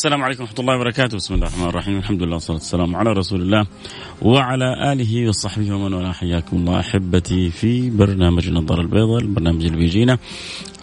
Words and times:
السلام 0.00 0.22
عليكم 0.22 0.42
ورحمة 0.42 0.60
الله 0.60 0.76
وبركاته. 0.76 1.16
بسم 1.16 1.34
الله 1.34 1.46
الرحمن 1.46 1.68
الرحيم. 1.68 1.98
الحمد 1.98 2.22
لله 2.22 2.34
والصلاة 2.34 2.56
والسلام 2.56 2.96
على 2.96 3.12
رسول 3.12 3.42
الله 3.42 3.66
وعلى 4.22 4.92
آله 4.92 5.28
وصحبه 5.28 5.72
ومن 5.72 5.92
والاه. 5.92 6.12
حياكم 6.12 6.56
الله 6.56 6.80
أحبتي 6.80 7.50
في 7.50 7.90
برنامج 7.90 8.48
النظارة 8.48 8.80
البيضاء 8.80 9.18
البرنامج 9.18 9.64
اللي 9.64 9.76
بيجينا 9.76 10.18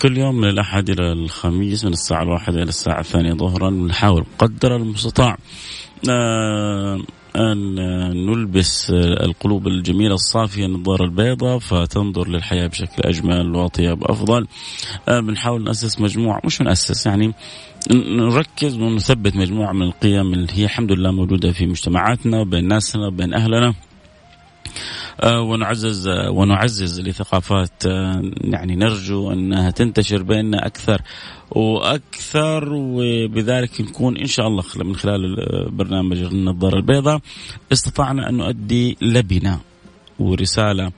كل 0.01 0.17
يوم 0.17 0.35
من 0.35 0.49
الأحد 0.49 0.89
إلى 0.89 1.11
الخميس 1.11 1.85
من 1.85 1.93
الساعة 1.93 2.23
الواحدة 2.23 2.63
إلى 2.63 2.69
الساعة 2.69 2.99
الثانية 2.99 3.33
ظهرا. 3.33 3.69
نحاول 3.69 4.25
قدر 4.39 4.75
المستطاع 4.75 5.37
آه 6.09 6.99
أن 7.35 7.75
نلبس 8.25 8.91
القلوب 8.99 9.67
الجميلة 9.67 10.13
الصافية 10.13 10.65
النظارة 10.65 11.03
البيضاء 11.03 11.59
فتنظر 11.59 12.27
للحياة 12.27 12.67
بشكل 12.67 13.03
أجمل 13.05 13.55
وأطيب 13.55 14.03
أفضل. 14.03 14.47
آه، 15.09 15.19
بنحاول 15.19 15.63
نأسس 15.63 16.01
مجموعة 16.01 16.41
مش 16.45 16.61
نأسس 16.61 17.05
يعني 17.05 17.33
نركز 17.91 18.77
ونثبت 18.77 19.35
مجموعة 19.35 19.73
من 19.73 19.81
القيم 19.81 20.33
اللي 20.33 20.47
هي 20.53 20.65
الحمد 20.65 20.91
لله 20.91 21.11
موجودة 21.11 21.51
في 21.51 21.65
مجتمعاتنا 21.65 22.39
وبين 22.39 22.67
ناسنا 22.67 23.07
وبين 23.07 23.33
أهلنا. 23.33 23.73
آه، 25.21 25.41
ونعزز 25.41 26.07
ونعزز 26.07 27.01
لثقافات 27.01 27.85
آه، 27.85 28.31
يعني 28.41 28.75
نرجو 28.75 29.31
أنها 29.31 29.71
تنتشر 29.71 30.23
بيننا 30.23 30.65
أكثر 30.65 31.01
وأكثر 31.51 32.69
وبذلك 32.73 33.81
نكون 33.81 34.17
إن 34.17 34.25
شاء 34.27 34.47
الله 34.47 34.63
من 34.75 34.95
خلال 34.95 35.35
برنامج 35.71 36.17
النظارة 36.17 36.75
البيضاء 36.77 37.19
استطعنا 37.71 38.29
أن 38.29 38.37
نؤدي 38.37 38.97
لبنة 39.01 39.59
ورسالة 40.19 40.91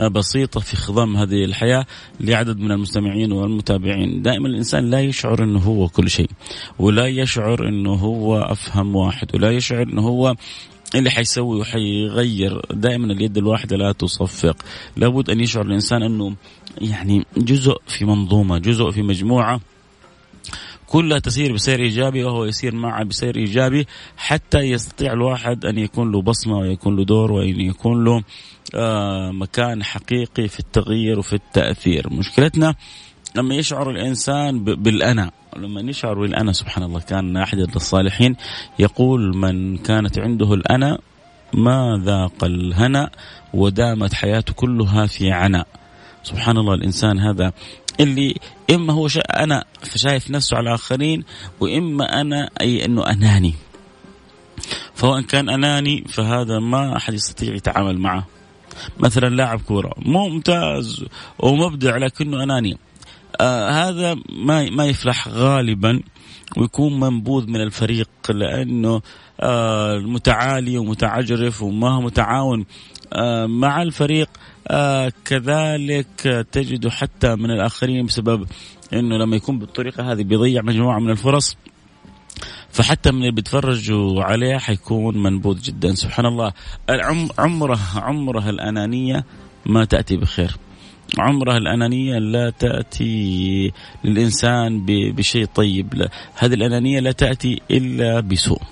بسيطة 0.00 0.60
في 0.60 0.76
خضم 0.76 1.16
هذه 1.16 1.44
الحياة 1.44 1.86
لعدد 2.20 2.58
من 2.58 2.72
المستمعين 2.72 3.32
والمتابعين. 3.32 4.22
دائما 4.22 4.48
الإنسان 4.48 4.90
لا 4.90 5.00
يشعر 5.00 5.44
أنه 5.44 5.58
هو 5.58 5.88
كل 5.88 6.10
شيء 6.10 6.30
ولا 6.78 7.06
يشعر 7.06 7.68
أنه 7.68 7.94
هو 7.94 8.38
أفهم 8.38 8.96
واحد 8.96 9.34
ولا 9.34 9.50
يشعر 9.50 9.82
أنه 9.82 10.02
هو 10.02 10.34
اللي 10.94 11.10
حيسوي 11.10 11.60
وحيغير. 11.60 12.62
دائما 12.70 13.12
اليد 13.12 13.36
الواحدة 13.38 13.76
لا 13.76 13.92
تصفق. 13.92 14.56
لابد 14.96 15.30
أن 15.30 15.40
يشعر 15.40 15.66
الإنسان 15.66 16.02
أنه 16.02 16.34
يعني 16.80 17.26
جزء 17.36 17.76
في 17.86 18.04
منظومة 18.04 18.58
جزء 18.58 18.90
في 18.90 19.02
مجموعة. 19.02 19.60
كلها 20.86 21.18
تسير 21.18 21.52
بسير 21.52 21.80
إيجابي 21.80 22.24
وهو 22.24 22.44
يسير 22.44 22.74
معها 22.74 23.04
بسير 23.04 23.36
إيجابي 23.36 23.86
حتى 24.16 24.58
يستطيع 24.58 25.12
الواحد 25.12 25.64
أن 25.64 25.78
يكون 25.78 26.12
له 26.12 26.22
بصمة 26.22 26.58
ويكون 26.58 26.96
له 26.96 27.04
دور 27.04 27.32
وأن 27.32 27.60
يكون 27.60 28.04
له 28.04 28.22
آه 28.74 29.30
مكان 29.30 29.84
حقيقي 29.84 30.48
في 30.48 30.60
التغيير 30.60 31.18
وفي 31.18 31.32
التأثير. 31.32 32.12
مشكلتنا 32.12 32.74
لما 33.36 33.54
يشعر 33.54 33.90
الإنسان 33.90 34.64
بالأنا. 34.64 35.30
لما 35.56 35.80
يشعر 35.80 36.14
بالأنا 36.14 36.52
سبحان 36.52 36.84
الله 36.84 37.00
كان 37.00 37.36
أحد 37.36 37.58
الصالحين 37.58 38.36
يقول 38.78 39.36
من 39.36 39.76
كانت 39.76 40.18
عنده 40.18 40.54
الأنا 40.54 40.98
ما 41.54 42.02
ذاق 42.04 42.44
الهنا 42.44 43.10
ودامت 43.54 44.14
حياته 44.14 44.52
كلها 44.52 45.06
في 45.06 45.32
عناء 45.32 45.66
سبحان 46.22 46.58
الله 46.58 46.74
الإنسان 46.74 47.18
هذا 47.18 47.52
اللي 48.00 48.34
إما 48.70 48.92
هو 48.92 49.08
أنا 49.16 49.64
شايف 49.96 50.30
نفسه 50.30 50.56
على 50.56 50.68
الآخرين 50.68 51.24
وإما 51.60 52.20
أنا 52.20 52.50
أي 52.60 52.84
إنه 52.84 53.06
أناني. 53.06 53.54
فهو 54.94 55.18
إن 55.18 55.22
كان 55.22 55.48
أناني 55.48 56.04
فهذا 56.08 56.58
ما 56.58 56.96
أحد 56.96 57.14
يستطيع 57.14 57.54
يتعامل 57.54 57.98
معه. 57.98 58.26
مثلا 58.98 59.28
لاعب 59.28 59.60
كورة 59.60 59.92
ممتاز 59.98 61.04
ومبدع 61.38 61.96
لكنه 61.96 62.42
أناني. 62.42 62.78
آه 63.40 63.70
هذا 63.70 64.14
ما 64.28 64.70
ما 64.70 64.86
يفلح 64.86 65.28
غالبا 65.28 66.02
ويكون 66.56 67.00
منبوذ 67.00 67.46
من 67.46 67.60
الفريق 67.60 68.08
لأنه 68.28 69.02
آه 69.40 69.98
متعالي 69.98 70.78
ومتعجرف 70.78 71.62
وما 71.62 71.90
هو 71.90 72.00
متعاون 72.00 72.64
مع 73.46 73.82
الفريق 73.82 74.28
آه 74.68 75.12
كذلك 75.24 76.46
تجد 76.52 76.88
حتى 76.88 77.34
من 77.34 77.50
الآخرين 77.50 78.06
بسبب 78.06 78.46
أنه 78.92 79.16
لما 79.16 79.36
يكون 79.36 79.58
بالطريقة 79.58 80.12
هذه 80.12 80.22
بيضيع 80.22 80.62
مجموعة 80.62 80.98
من 80.98 81.10
الفرص 81.10 81.56
فحتى 82.70 83.10
من 83.10 83.18
اللي 83.18 83.32
بيتفرجوا 83.32 84.22
عليه 84.22 84.58
حيكون 84.58 85.22
منبوذ 85.22 85.62
جدا. 85.62 85.94
سبحان 85.94 86.26
الله. 86.26 86.52
عمره 87.38 87.78
عمره 87.96 88.50
الأنانية 88.50 89.24
ما 89.66 89.84
تأتي 89.84 90.16
بخير. 90.16 90.56
عمره 91.18 91.56
الأنانية 91.56 92.18
لا 92.18 92.50
تأتي 92.50 93.72
للإنسان 94.04 94.86
بشيء 94.86 95.44
طيب. 95.44 96.08
هذه 96.34 96.54
الأنانية 96.54 97.00
لا 97.00 97.12
تأتي 97.12 97.60
إلا 97.70 98.20
بسوء. 98.20 98.62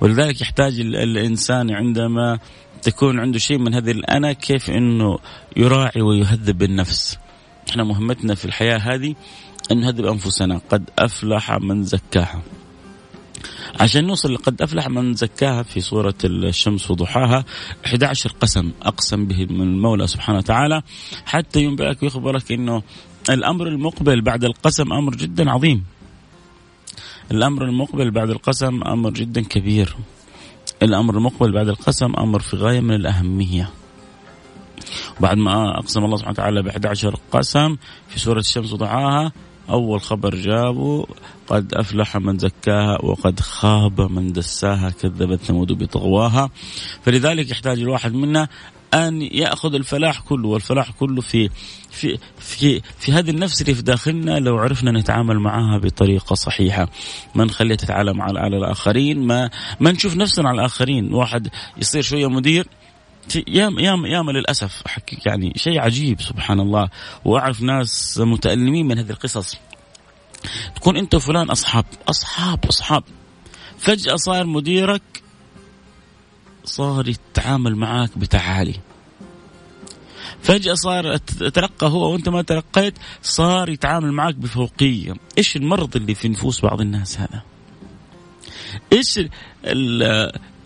ولذلك 0.00 0.40
يحتاج 0.40 0.80
الإنسان 0.80 1.70
عندما 1.70 2.38
تكون 2.82 3.20
عنده 3.20 3.38
شيء 3.38 3.58
من 3.58 3.74
هذه 3.74 3.90
الأنا 3.90 4.32
كيف 4.32 4.70
أنه 4.70 5.18
يراعي 5.56 6.02
ويهذب 6.02 6.62
النفس. 6.62 7.18
إحنا 7.70 7.84
مهمتنا 7.84 8.34
في 8.34 8.44
الحياة 8.44 8.78
هذه 8.78 9.14
أن 9.72 9.80
نهذب 9.80 10.06
أنفسنا. 10.06 10.60
قد 10.70 10.90
أفلح 10.98 11.52
من 11.52 11.82
زكاها. 11.82 12.42
عشان 13.80 14.06
نوصل 14.06 14.34
لقد 14.34 14.62
أفلح 14.62 14.88
من 14.88 15.14
زكاها 15.14 15.62
في 15.62 15.80
سورة 15.80 16.14
الشمس 16.24 16.90
وضحاها 16.90 17.44
11 17.86 18.32
قسم 18.40 18.70
أقسم 18.82 19.26
به 19.26 19.46
من 19.50 19.62
المولى 19.62 20.06
سبحانه 20.06 20.38
وتعالى 20.38 20.82
حتى 21.26 21.62
ينبئك 21.62 22.02
ويخبرك 22.02 22.52
أنه 22.52 22.82
الأمر 23.30 23.68
المقبل 23.68 24.20
بعد 24.20 24.44
القسم 24.44 24.92
أمر 24.92 25.14
جدا 25.14 25.50
عظيم. 25.50 25.84
الأمر 27.30 27.64
المقبل 27.64 28.10
بعد 28.10 28.30
القسم 28.30 28.82
أمر 28.82 29.10
جدا 29.10 29.42
كبير. 29.42 29.96
الأمر 30.82 31.16
المقبل 31.16 31.52
بعد 31.52 31.68
القسم 31.68 32.12
أمر 32.18 32.40
في 32.40 32.56
غاية 32.56 32.80
من 32.80 32.94
الأهمية. 32.94 33.70
بعد 35.20 35.36
ما 35.36 35.78
أقسم 35.78 36.04
الله 36.04 36.16
سبحانه 36.16 36.32
وتعالى 36.32 36.62
ب 36.62 36.68
11 36.68 37.16
قسم 37.32 37.76
في 38.08 38.18
سورة 38.20 38.38
الشمس 38.38 38.72
وضعاها 38.72 39.32
أول 39.70 40.00
خبر 40.00 40.34
جابوا 40.34 41.04
قد 41.48 41.74
أفلح 41.74 42.16
من 42.16 42.38
زكاها 42.38 43.04
وقد 43.04 43.40
خاب 43.40 44.00
من 44.00 44.32
دساها 44.32 44.90
كذبت 44.90 45.40
ثمود 45.40 45.72
بطغواها 45.72 46.50
فلذلك 47.02 47.50
يحتاج 47.50 47.78
الواحد 47.78 48.14
منا 48.14 48.48
أن 48.94 49.22
يأخذ 49.22 49.74
الفلاح 49.74 50.20
كله 50.20 50.48
والفلاح 50.48 50.90
كله 50.90 51.20
في 51.20 51.50
في 51.90 52.18
في 52.38 52.80
في 52.98 53.12
هذه 53.12 53.30
النفس 53.30 53.62
اللي 53.62 53.74
في 53.74 53.82
داخلنا 53.82 54.38
لو 54.38 54.58
عرفنا 54.58 54.90
نتعامل 54.90 55.38
معها 55.38 55.78
بطريقة 55.78 56.34
صحيحة. 56.34 56.88
ما 57.34 57.44
نخليها 57.44 57.76
تتعامل 57.76 58.14
مع 58.14 58.24
على 58.24 58.56
الآخرين 58.56 59.26
ما 59.26 59.50
ما 59.80 59.92
نشوف 59.92 60.16
نفسنا 60.16 60.48
على 60.48 60.60
الآخرين. 60.60 61.14
واحد 61.14 61.48
يصير 61.76 62.02
شوية 62.02 62.26
مدير 62.26 62.66
ياما 63.48 63.82
ياما 63.82 64.08
ياما 64.08 64.32
للأسف 64.32 64.82
أحكيك 64.86 65.26
يعني 65.26 65.52
شيء 65.56 65.80
عجيب 65.80 66.20
سبحان 66.20 66.60
الله. 66.60 66.88
وأعرف 67.24 67.62
ناس 67.62 68.18
متألمين 68.18 68.86
من 68.86 68.98
هذه 68.98 69.10
القصص. 69.10 69.56
تكون 70.76 70.96
أنت 70.96 71.14
وفلان 71.14 71.50
أصحاب 71.50 71.84
أصحاب 72.08 72.64
أصحاب. 72.64 73.04
فجأة 73.78 74.16
صار 74.16 74.46
مديرك 74.46 75.02
صار 76.64 77.08
يتعامل 77.08 77.76
معك 77.76 78.18
بتعالي. 78.18 78.74
فجأة 80.42 80.74
صار 80.74 81.16
ترقى 81.16 81.86
هو 81.86 82.12
وأنت 82.12 82.28
ما 82.28 82.42
ترقيت 82.42 82.94
صار 83.22 83.68
يتعامل 83.68 84.12
معك 84.12 84.34
بفوقية. 84.34 85.14
إيش 85.38 85.56
المرض 85.56 85.96
اللي 85.96 86.14
في 86.14 86.28
نفوس 86.28 86.60
بعض 86.60 86.80
الناس 86.80 87.20
هذا؟ 87.20 87.42
إيش 88.92 89.20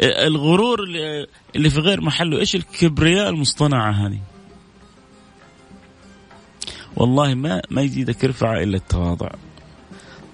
الغرور 0.00 0.78
اللي 1.56 1.70
في 1.70 1.80
غير 1.80 2.00
محله؟ 2.00 2.38
إيش 2.38 2.54
الكبرياء 2.54 3.28
المصطنعة 3.28 4.06
هذه؟ 4.06 4.20
والله 6.96 7.34
ما 7.34 7.62
ما 7.70 7.82
يزيدك 7.82 8.24
رفعة 8.24 8.62
إلا 8.62 8.76
التواضع. 8.76 9.30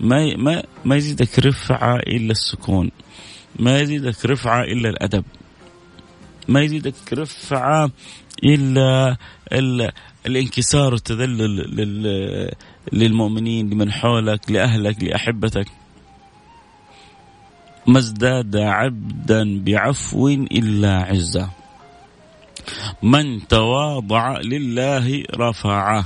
ما 0.01 0.37
ما 0.37 0.63
ما 0.85 0.97
يزيدك 0.97 1.39
رفعة 1.39 1.97
إلا 1.97 2.31
السكون. 2.31 2.91
ما 3.57 3.81
يزيدك 3.81 4.27
رفعة 4.27 4.63
إلا 4.63 4.89
الأدب. 4.89 5.25
ما 6.49 6.63
يزيدك 6.63 7.13
رفعة 7.13 7.91
إلا 8.45 9.17
الانكسار 10.27 10.93
والتذلل 10.93 12.53
للمؤمنين 12.93 13.71
لمن 13.71 13.93
حولك 13.93 14.51
لأهلك 14.51 15.05
لأحبتك. 15.05 15.67
ما 17.87 17.99
ازداد 17.99 18.57
عبدا 18.57 19.65
بعفو 19.65 20.29
إلا 20.29 21.03
عزة. 21.03 21.51
من 23.03 23.49
تواضع 23.49 24.41
لله 24.41 25.25
رفعه. 25.37 26.05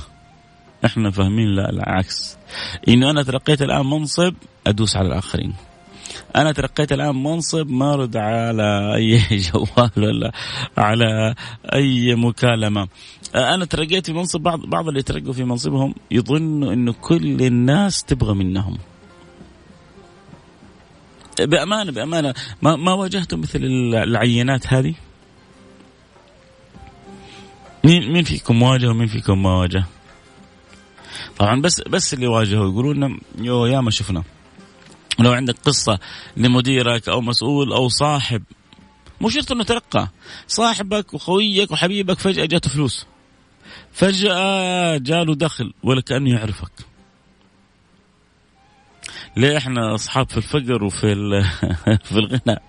إحنا 0.85 1.11
فاهمين 1.11 1.47
لا 1.55 1.69
العكس 1.69 2.37
إنه 2.87 3.09
أنا 3.09 3.23
ترقيت 3.23 3.61
الآن 3.61 3.85
منصب 3.85 4.33
أدوس 4.67 4.95
على 4.95 5.07
الآخرين. 5.07 5.53
أنا 6.35 6.51
ترقيت 6.51 6.91
الآن 6.91 7.23
منصب 7.23 7.69
ما 7.69 7.93
ارد 7.93 8.17
على 8.17 8.95
أي 8.95 9.21
جوال 9.47 9.91
ولا 9.97 10.31
على 10.77 11.35
أي 11.73 12.15
مكالمة. 12.15 12.87
أنا 13.35 13.65
ترقيت 13.65 14.05
في 14.05 14.13
منصب 14.13 14.41
بعض 14.41 14.59
بعض 14.65 14.87
اللي 14.87 15.03
ترقوا 15.03 15.33
في 15.33 15.43
منصبهم 15.43 15.95
يظنوا 16.11 16.73
إنه 16.73 16.93
كل 16.93 17.41
الناس 17.41 18.03
تبغى 18.03 18.33
منهم. 18.33 18.77
بأمانة 21.39 21.91
بأمانة. 21.91 22.33
ما 22.61 22.75
ما 22.75 22.93
واجهتم 22.93 23.39
مثل 23.39 23.59
العينات 23.93 24.73
هذه؟ 24.73 24.95
مين 27.83 28.13
مين 28.13 28.23
فيكم 28.23 28.61
واجه 28.61 28.89
ومين 28.89 29.07
فيكم 29.07 29.43
ما 29.43 29.53
واجه؟ 29.53 29.85
طبعا 31.37 31.61
بس 31.61 31.81
بس 31.81 32.13
اللي 32.13 32.27
واجهوا 32.27 32.71
يقولون 32.71 33.19
يو 33.37 33.65
يا 33.65 33.81
ما 33.81 33.91
شفنا. 33.91 34.23
لو 35.19 35.31
عندك 35.31 35.55
قصة 35.65 35.99
لمديرك 36.37 37.09
أو 37.09 37.21
مسؤول 37.21 37.73
أو 37.73 37.87
صاحب 37.87 38.43
مو 39.21 39.29
شرط 39.29 39.51
إنه 39.51 39.63
ترقى. 39.63 40.09
صاحبك 40.47 41.13
وخويك 41.13 41.71
وحبيبك 41.71 42.19
فجأة 42.19 42.45
جاته 42.45 42.69
فلوس 42.69 43.05
فجأة 43.91 44.97
جاله 44.97 45.35
دخل 45.35 45.73
ولا 45.83 46.01
كأنه 46.01 46.29
يعرفك. 46.29 46.71
ليه 49.37 49.57
إحنا 49.57 49.95
أصحاب 49.95 50.29
في 50.29 50.37
الفقر 50.37 50.83
وفي 50.83 51.15
في 52.07 52.11
الغنى؟ 52.11 52.59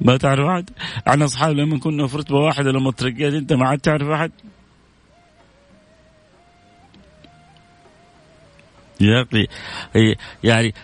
ما 0.00 0.16
تعرف 0.16 0.46
أحد؟ 0.46 0.70
إحنا 1.08 1.24
أصحاب 1.24 1.56
لما 1.56 1.78
كنا 1.78 2.06
في 2.06 2.16
رتبه 2.16 2.38
واحدة 2.38 2.70
لما 2.70 2.92
ترقيت 2.92 3.34
أنت 3.34 3.52
ما 3.52 3.68
عاد 3.68 3.78
تعرف 3.78 4.08
أحد. 4.08 4.32
يا 9.02 9.22
أخي 9.22 9.46
يعني 10.44 10.74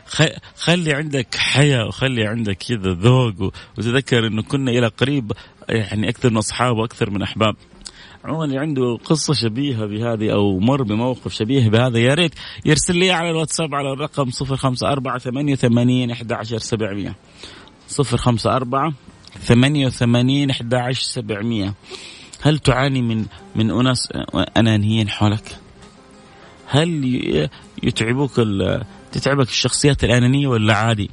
خلي 0.57 0.95
عندك 0.95 1.35
حياة 1.35 1.87
وخلي 1.87 2.27
عندك 2.27 2.57
كذا 2.57 2.93
ذوق 2.93 3.53
وتذكر 3.79 4.27
إنه 4.27 4.43
كنا 4.43 4.71
إلى 4.71 4.87
قريب 4.87 5.33
يعني 5.69 6.09
أكثر 6.09 6.31
من 6.31 6.37
أصحاب 6.37 6.77
وأكثر 6.77 7.11
من 7.11 7.23
أحباب. 7.23 7.57
عموما 8.25 8.45
اللي 8.45 8.59
عنده 8.59 8.99
قصة 9.05 9.35
شبيهة 9.35 9.87
بهذه 9.87 10.33
أو 10.33 10.59
مر 10.59 10.83
بموقف 10.83 11.33
شبيه 11.33 11.69
بهذا 11.69 11.99
يا 11.99 12.15
ريت 12.15 12.35
يرسل 12.65 12.97
لي 12.97 13.11
على 13.11 13.31
الواتساب 13.31 13.75
على 13.75 13.93
الرقم 13.93 14.31
صفر 14.31 14.57
خمسة 14.57 14.89
أربعة 14.89 15.19
ثمانية 15.19 15.55
ثمانين 15.55 16.11
أحد 16.11 16.33
عشر 16.33 16.59
سبعمية. 16.59 17.15
صفر 17.89 18.17
خمسة 18.17 18.57
أربعة 18.57 18.93
ثمانية 19.41 19.87
وثمانين 19.87 20.51
أحد 20.51 20.75
عشر 20.75 21.03
سبعمية. 21.03 21.75
هل 22.43 22.59
تعاني 22.59 23.03
من 23.03 23.27
من 23.57 23.71
أناس 23.71 24.09
أنانيين 24.57 25.09
حولك؟ 25.09 25.59
هل 26.71 27.49
يتعبوك 27.83 28.33
تتعبك 29.13 29.49
الشخصيات 29.49 30.05
الأنانية 30.05 30.49
ولا 30.49 30.75
عادي؟ 30.75 31.11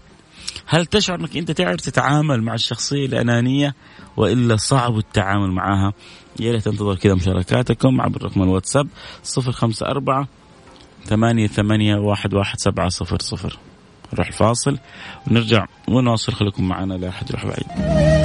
هل 0.67 0.85
تشعر 0.85 1.19
أنك 1.19 1.37
أنت 1.37 1.51
تعرف 1.51 1.81
تتعامل 1.81 2.43
مع 2.43 2.53
الشخصية 2.53 3.05
الأنانية 3.05 3.75
وإلا 4.17 4.55
صعب 4.55 4.97
التعامل 4.97 5.51
معها؟ 5.51 5.93
يا 6.39 6.51
ريت 6.51 6.67
انتظر 6.67 6.95
كذا 6.95 7.13
مشاركاتكم 7.13 8.01
عبر 8.01 8.23
رقم 8.23 8.43
الواتساب 8.43 8.87
054 9.37 10.27
ثمانية 11.05 11.47
ثمانية 11.47 11.95
واحد 11.95 12.33
واحد 12.33 12.59
سبعة 12.59 12.89
صفر 12.89 13.17
صفر 13.21 13.57
نروح 14.13 14.27
الفاصل 14.27 14.77
ونرجع 15.27 15.65
ونواصل 15.87 16.33
خليكم 16.33 16.67
معنا 16.67 16.93
لا 16.93 17.09
أحد 17.09 17.29
يروح 17.29 17.45
بعيد 17.45 18.24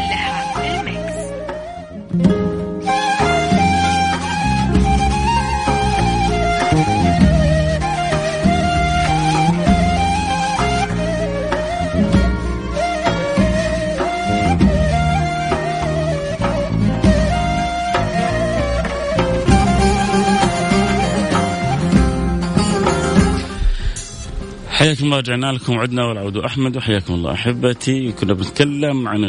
الله 25.11 25.19
رجعنا 25.19 25.51
لكم. 25.51 25.79
عدنا 25.79 26.05
والعود 26.05 26.37
أحمد. 26.37 26.77
وحياكم 26.77 27.13
الله 27.13 27.31
أحبتي. 27.31 28.11
كنا 28.11 28.33
بنتكلم 28.33 29.07
عن 29.07 29.23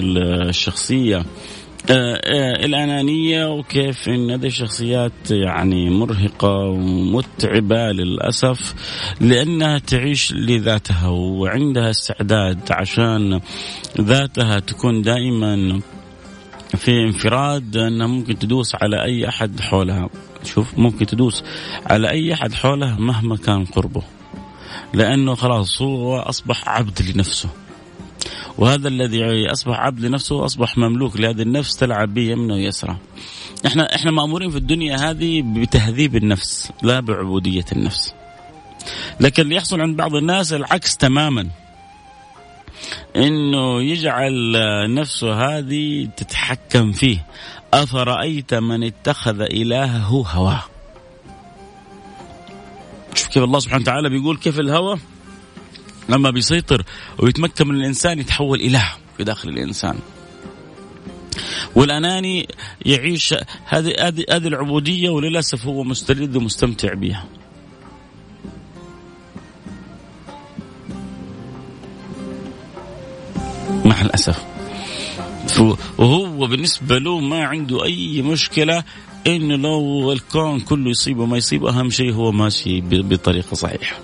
الشخصية 0.48 1.16
آه 1.90 2.20
آه 2.24 2.64
الأنانية 2.64 3.52
وكيف 3.52 4.08
أن 4.08 4.30
هذه 4.30 4.46
الشخصيات 4.46 5.30
يعني 5.30 5.90
مرهقة 5.90 6.56
ومتعبة 6.56 7.92
للأسف 7.92 8.74
لأنها 9.20 9.78
تعيش 9.78 10.32
لذاتها 10.32 11.08
وعندها 11.08 11.90
استعداد 11.90 12.58
عشان 12.70 13.40
ذاتها 14.00 14.58
تكون 14.58 15.02
دائما 15.02 15.80
في 16.76 16.90
انفراد 16.90 17.76
أنها 17.76 18.06
ممكن 18.06 18.38
تدوس 18.38 18.74
على 18.74 19.04
أي 19.04 19.28
أحد 19.28 19.60
حولها. 19.60 20.08
شوف 20.44 20.78
ممكن 20.78 21.06
تدوس 21.06 21.44
على 21.86 22.10
أي 22.10 22.34
أحد 22.34 22.52
حولها 22.52 22.96
مهما 22.98 23.36
كان 23.36 23.64
قربه. 23.64 24.02
لأنه 24.94 25.34
خلاص 25.34 25.82
هو 25.82 26.18
أصبح 26.18 26.68
عبد 26.68 27.02
لنفسه. 27.02 27.48
وهذا 28.58 28.88
الذي 28.88 29.52
أصبح 29.52 29.80
عبد 29.80 30.00
لنفسه 30.00 30.44
أصبح 30.44 30.78
مملوك 30.78 31.16
لهذه 31.16 31.42
النفس 31.42 31.76
تلعب 31.76 32.14
به 32.14 32.22
يمنه 32.22 32.54
ويسرى. 32.54 32.96
إحنا 33.66 33.94
إحنا 33.94 34.10
مأمورين 34.10 34.50
في 34.50 34.56
الدنيا 34.56 35.10
هذه 35.10 35.42
بتهذيب 35.42 36.16
النفس 36.16 36.70
لا 36.82 37.00
بعبودية 37.00 37.64
النفس. 37.72 38.14
لكن 39.20 39.42
اللي 39.42 39.56
يحصل 39.56 39.80
عند 39.80 39.96
بعض 39.96 40.14
الناس 40.14 40.52
العكس 40.52 40.96
تماما. 40.96 41.48
إنه 43.16 43.82
يجعل 43.82 44.56
نفسه 44.94 45.58
هذه 45.58 46.08
تتحكم 46.16 46.92
فيه. 46.92 47.26
أفرأيت 47.74 48.54
من 48.54 48.84
اتخذ 48.84 49.40
إلهه 49.40 50.24
هواه؟ 50.30 50.62
شوف 53.14 53.28
كيف 53.28 53.42
الله 53.42 53.58
سبحانه 53.58 53.82
وتعالى 53.82 54.10
بيقول 54.10 54.36
كيف 54.36 54.60
الهوى 54.60 54.98
لما 56.08 56.30
بيسيطر 56.30 56.84
ويتمكن 57.18 57.68
من 57.68 57.74
الإنسان 57.74 58.18
يتحول 58.18 58.60
إله 58.60 58.92
في 59.16 59.24
داخل 59.24 59.48
الإنسان 59.48 59.98
والأناني 61.74 62.48
يعيش 62.86 63.34
هذه 63.64 63.94
هذه 64.00 64.24
هذه 64.30 64.46
العبودية 64.46 65.10
وللأسف 65.10 65.66
هو 65.66 65.84
مستلذ 65.84 66.36
ومستمتع 66.36 66.94
بها. 66.94 67.24
مع 73.84 74.00
الأسف. 74.00 74.44
وهو 75.98 76.46
بالنسبة 76.46 76.98
له 76.98 77.20
ما 77.20 77.44
عنده 77.44 77.84
أي 77.84 78.22
مشكلة 78.22 78.84
انه 79.26 79.56
لو 79.56 80.12
الكون 80.12 80.60
كله 80.60 80.90
يصيبه 80.90 81.26
ما 81.26 81.36
يصيبه 81.36 81.70
أهم 81.70 81.90
شيء 81.90 82.12
هو 82.12 82.32
ماشي 82.32 82.80
بطريقة 82.80 83.54
صحيحة. 83.54 83.96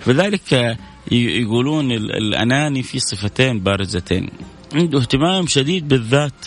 فذلك 0.00 0.78
يقولون 1.12 1.92
الأناني 1.92 2.82
في 2.82 2.98
صفتين 2.98 3.60
بارزتين 3.60 4.30
عنده 4.74 4.98
اهتمام 4.98 5.46
شديد 5.46 5.88
بالذات 5.88 6.46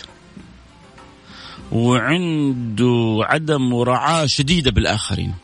وعنده 1.72 3.18
عدم 3.20 3.70
مراعاه 3.70 4.26
شديدة 4.26 4.70
بالآخرين. 4.70 5.34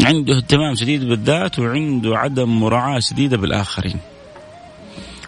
عنده 0.00 0.36
اهتمام 0.36 0.74
شديد 0.74 1.04
بالذات 1.04 1.58
وعنده 1.58 2.18
عدم 2.18 2.48
مراعاة 2.60 2.98
شديدة 2.98 3.36
بالآخرين 3.36 3.96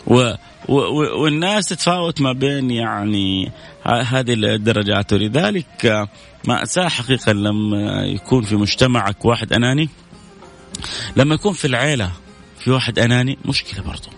و 0.06 0.32
والناس 0.68 1.68
تتفاوت 1.68 2.20
ما 2.20 2.32
بين 2.32 2.70
يعني 2.70 3.52
هذه 3.86 4.32
الدرجات. 4.32 5.12
ولذلك 5.12 6.08
مأساة 6.44 6.88
حقيقة 6.88 7.32
لما 7.32 8.04
يكون 8.06 8.44
في 8.44 8.56
مجتمعك 8.56 9.24
واحد 9.24 9.52
أناني؟ 9.52 9.88
لما 11.16 11.34
يكون 11.34 11.52
في 11.52 11.66
العيلة 11.66 12.10
في 12.58 12.70
واحد 12.70 12.98
أناني 12.98 13.38
مشكلة 13.44 13.82
برضو. 13.82 14.08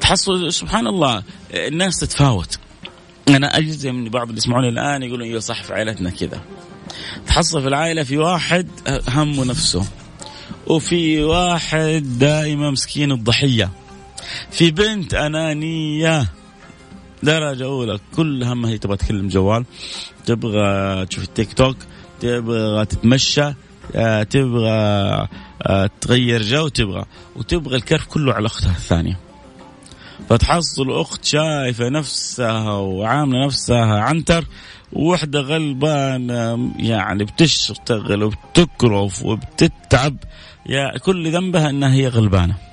تحصل 0.00 0.52
سبحان 0.52 0.86
الله 0.86 1.22
الناس 1.54 2.00
تتفاوت. 2.00 2.58
أنا 3.28 3.58
أجزم 3.58 3.94
من 3.94 4.10
بعض 4.10 4.28
اللي 4.28 4.38
يسمعوني 4.38 4.68
الآن 4.68 5.02
يقولون 5.02 5.28
أيوة 5.28 5.40
صح 5.40 5.62
في 5.62 5.74
عائلتنا 5.74 6.10
كذا. 6.10 6.40
تحصل 7.26 7.62
في 7.62 7.68
العائلة 7.68 8.02
في 8.02 8.18
واحد 8.18 8.68
همه 9.08 9.44
نفسه 9.44 9.86
وفي 10.66 11.22
واحد 11.22 12.18
دائما 12.18 12.70
مسكين 12.70 13.12
الضحية. 13.12 13.70
في 14.50 14.70
بنت 14.70 15.14
أنانية. 15.14 16.28
درجة 17.22 17.64
أولى. 17.64 17.98
كل 18.16 18.44
همها 18.44 18.70
هي 18.70 18.78
تبغى 18.78 18.96
تكلم 18.96 19.28
جوال 19.28 19.64
تبغى 20.26 21.06
تشوف 21.06 21.24
التيك 21.24 21.52
توك 21.52 21.76
تبغى 22.20 22.86
تتمشى 22.86 23.52
آه، 23.96 24.22
تبغى 24.22 25.28
آه، 25.62 25.90
تغير 26.00 26.42
جو 26.42 26.68
تبغى. 26.68 27.04
وتبغى 27.36 27.76
الكرف 27.76 28.06
كله 28.06 28.32
على 28.32 28.46
أختها 28.46 28.70
الثانية. 28.70 29.18
فتحصل 30.28 31.00
أخت 31.00 31.24
شايفة 31.24 31.88
نفسها 31.88 32.72
وعاملة 32.72 33.46
نفسها 33.46 34.00
عنتر 34.00 34.44
وحدة 34.92 35.40
غلبانة 35.40 36.72
يعني 36.78 37.24
بتشتغل 37.24 38.22
وبتكرف 38.22 39.24
وبتتعب. 39.24 40.16
يا 40.66 40.98
كل 40.98 41.32
ذنبها 41.32 41.70
إنها 41.70 41.94
هي 41.94 42.08
غلبانة. 42.08 42.71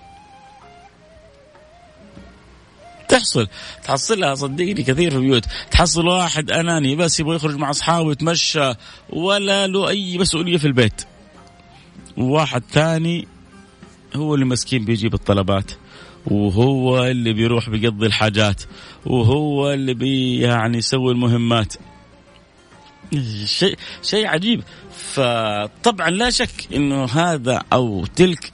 تحصل. 3.09 3.47
تحصلها 3.83 4.35
صدقني 4.35 4.73
كثير 4.73 5.11
في 5.11 5.17
البيوت. 5.17 5.45
تحصل 5.71 6.07
واحد 6.07 6.51
أناني 6.51 6.95
بس 6.95 7.19
يبغى 7.19 7.35
يخرج 7.35 7.55
مع 7.55 7.69
أصحابه 7.69 8.11
يتمشى 8.11 8.73
ولا 9.09 9.67
له 9.67 9.89
أي 9.89 10.17
مسؤولية 10.17 10.57
في 10.57 10.67
البيت. 10.67 11.01
وواحد 12.17 12.63
ثاني 12.71 13.27
هو 14.15 14.35
اللي 14.35 14.45
مسكين 14.45 14.85
بيجيب 14.85 15.13
الطلبات 15.13 15.71
وهو 16.25 17.03
اللي 17.03 17.33
بيروح 17.33 17.69
بيقضي 17.69 18.05
الحاجات 18.05 18.61
وهو 19.05 19.73
اللي 19.73 19.93
بي 19.93 20.39
يعني 20.39 20.77
يسوي 20.77 21.11
المهمات. 21.11 21.73
شيء 23.45 23.77
شيء 24.03 24.27
عجيب. 24.27 24.63
فطبعا 24.91 26.09
لا 26.09 26.29
شك 26.29 26.67
إنه 26.73 27.05
هذا 27.05 27.61
أو 27.73 28.05
تلك 28.05 28.51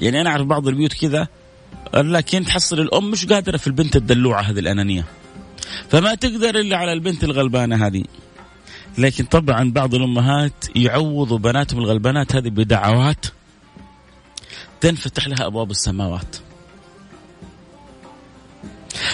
يعني 0.00 0.20
أنا 0.20 0.30
أعرف 0.30 0.46
بعض 0.46 0.68
البيوت 0.68 0.92
كذا 0.92 1.28
لكن 1.94 2.44
تحصل 2.44 2.80
الأم 2.80 3.10
مش 3.10 3.26
قادرة 3.26 3.56
في 3.56 3.66
البنت 3.66 3.96
الدلوعة 3.96 4.42
هذه 4.42 4.58
الأنانية. 4.58 5.04
فما 5.88 6.14
تقدر 6.14 6.58
إلا 6.58 6.76
على 6.76 6.92
البنت 6.92 7.24
الغلبانة 7.24 7.86
هذه. 7.86 8.04
لكن 8.98 9.24
طبعا 9.24 9.70
بعض 9.70 9.94
الأمهات 9.94 10.64
يعوضوا 10.76 11.38
بناتهم 11.38 11.78
الغلبانات 11.80 12.36
هذه 12.36 12.48
بدعوات 12.48 13.26
تنفتح 14.80 15.28
لها 15.28 15.46
أبواب 15.46 15.70
السماوات. 15.70 16.36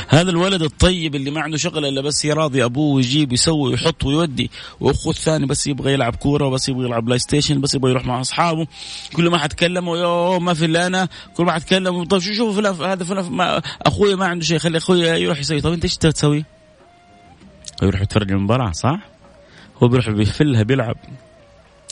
هذا 0.09 0.31
الولد 0.31 0.63
الطيب 0.63 1.15
اللي 1.15 1.31
ما 1.31 1.41
عنده 1.41 1.57
شغله 1.57 1.89
إلا 1.89 2.01
بس 2.01 2.25
يراضي 2.25 2.65
أبوه 2.65 2.95
ويجيب 2.95 3.33
يسوي 3.33 3.71
ويحط 3.71 4.05
ويودي. 4.05 4.51
وأخوه 4.81 5.13
الثاني 5.13 5.47
بس 5.47 5.67
يبغى 5.67 5.93
يلعب 5.93 6.15
كورة 6.17 6.47
وبس 6.47 6.69
يبغى 6.69 6.87
يلعب 6.87 7.05
PlayStation 7.05 7.61
بس 7.61 7.75
يبغى 7.75 7.91
يروح 7.91 8.07
مع 8.07 8.21
أصحابه. 8.21 8.67
كل 9.17 9.31
ما 9.31 9.39
حتكلموا 9.39 9.97
يو 9.99 10.41
ما 10.41 10.55
في 10.55 10.65
إلا 10.65 10.87
أنا. 10.87 11.09
كل 11.35 11.45
ما 11.45 11.53
حتكلموا 11.53 12.05
طيب 12.05 12.21
شو 12.21 12.33
شوفوا 12.33 12.55
فلان 12.55 12.91
هذا 12.91 13.05
فلان 13.05 13.63
أخوي 13.87 14.15
ما 14.15 14.27
عنده 14.27 14.45
شيء 14.45 14.59
خلي 14.59 14.79
أخوي 14.79 15.01
يروح 15.01 15.39
يسوي. 15.39 15.61
طيب 15.61 15.73
أنت 15.73 15.85
إيش 15.85 15.97
تسوي؟ 15.97 16.45
يروح 17.83 18.01
يتفرج 18.01 18.33
المباراة 18.33 18.73
صح؟ 18.73 18.99
هو 19.83 19.89
بيروح 19.89 20.11
بيفلها 20.11 20.63
بيلعب. 20.63 20.97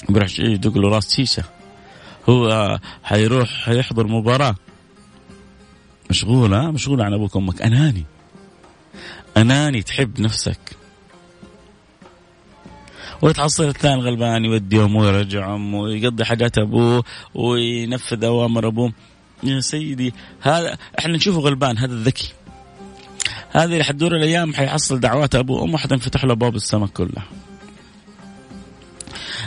بيروح 0.08 0.40
يدق 0.40 0.78
له 0.78 0.88
راس 0.88 1.16
شيشة. 1.16 1.42
هو 2.28 2.78
حيروح 3.02 3.48
حيحضر 3.48 4.06
مباراة. 4.06 4.54
مشغولة؟ 6.10 6.70
مشغولة 6.70 7.04
عن 7.04 7.12
أبوك 7.12 7.36
وأمك. 7.36 7.62
أناني. 7.62 8.04
أناني 9.36 9.82
تحب 9.82 10.20
نفسك. 10.20 10.58
وتحصل 13.22 13.68
الثاني 13.68 14.02
غلبان 14.02 14.44
يودي 14.44 14.82
أمه 14.82 15.00
ويرجع 15.00 15.54
أمه 15.54 15.78
ويقضي 15.78 16.24
حاجات 16.24 16.58
أبوه 16.58 17.04
وينفذ 17.34 18.24
أوامر 18.24 18.66
أبوه. 18.66 18.92
يا 19.42 19.60
سيدي 19.60 20.14
هذا 20.40 20.78
إحنا 20.98 21.16
نشوفه 21.16 21.40
غلبان 21.40 21.78
هذا 21.78 21.92
الذكي. 21.92 22.32
هذه 23.50 23.64
اللي 23.64 23.84
حتدور 23.84 24.16
الأيام 24.16 24.54
حيحصل 24.54 25.00
دعوات 25.00 25.34
أبوه 25.34 25.62
وأمه 25.62 25.78
حتنفتح 25.78 26.24
له 26.24 26.32
ابواب 26.32 26.54
السماء 26.54 26.88
كلها. 26.88 27.24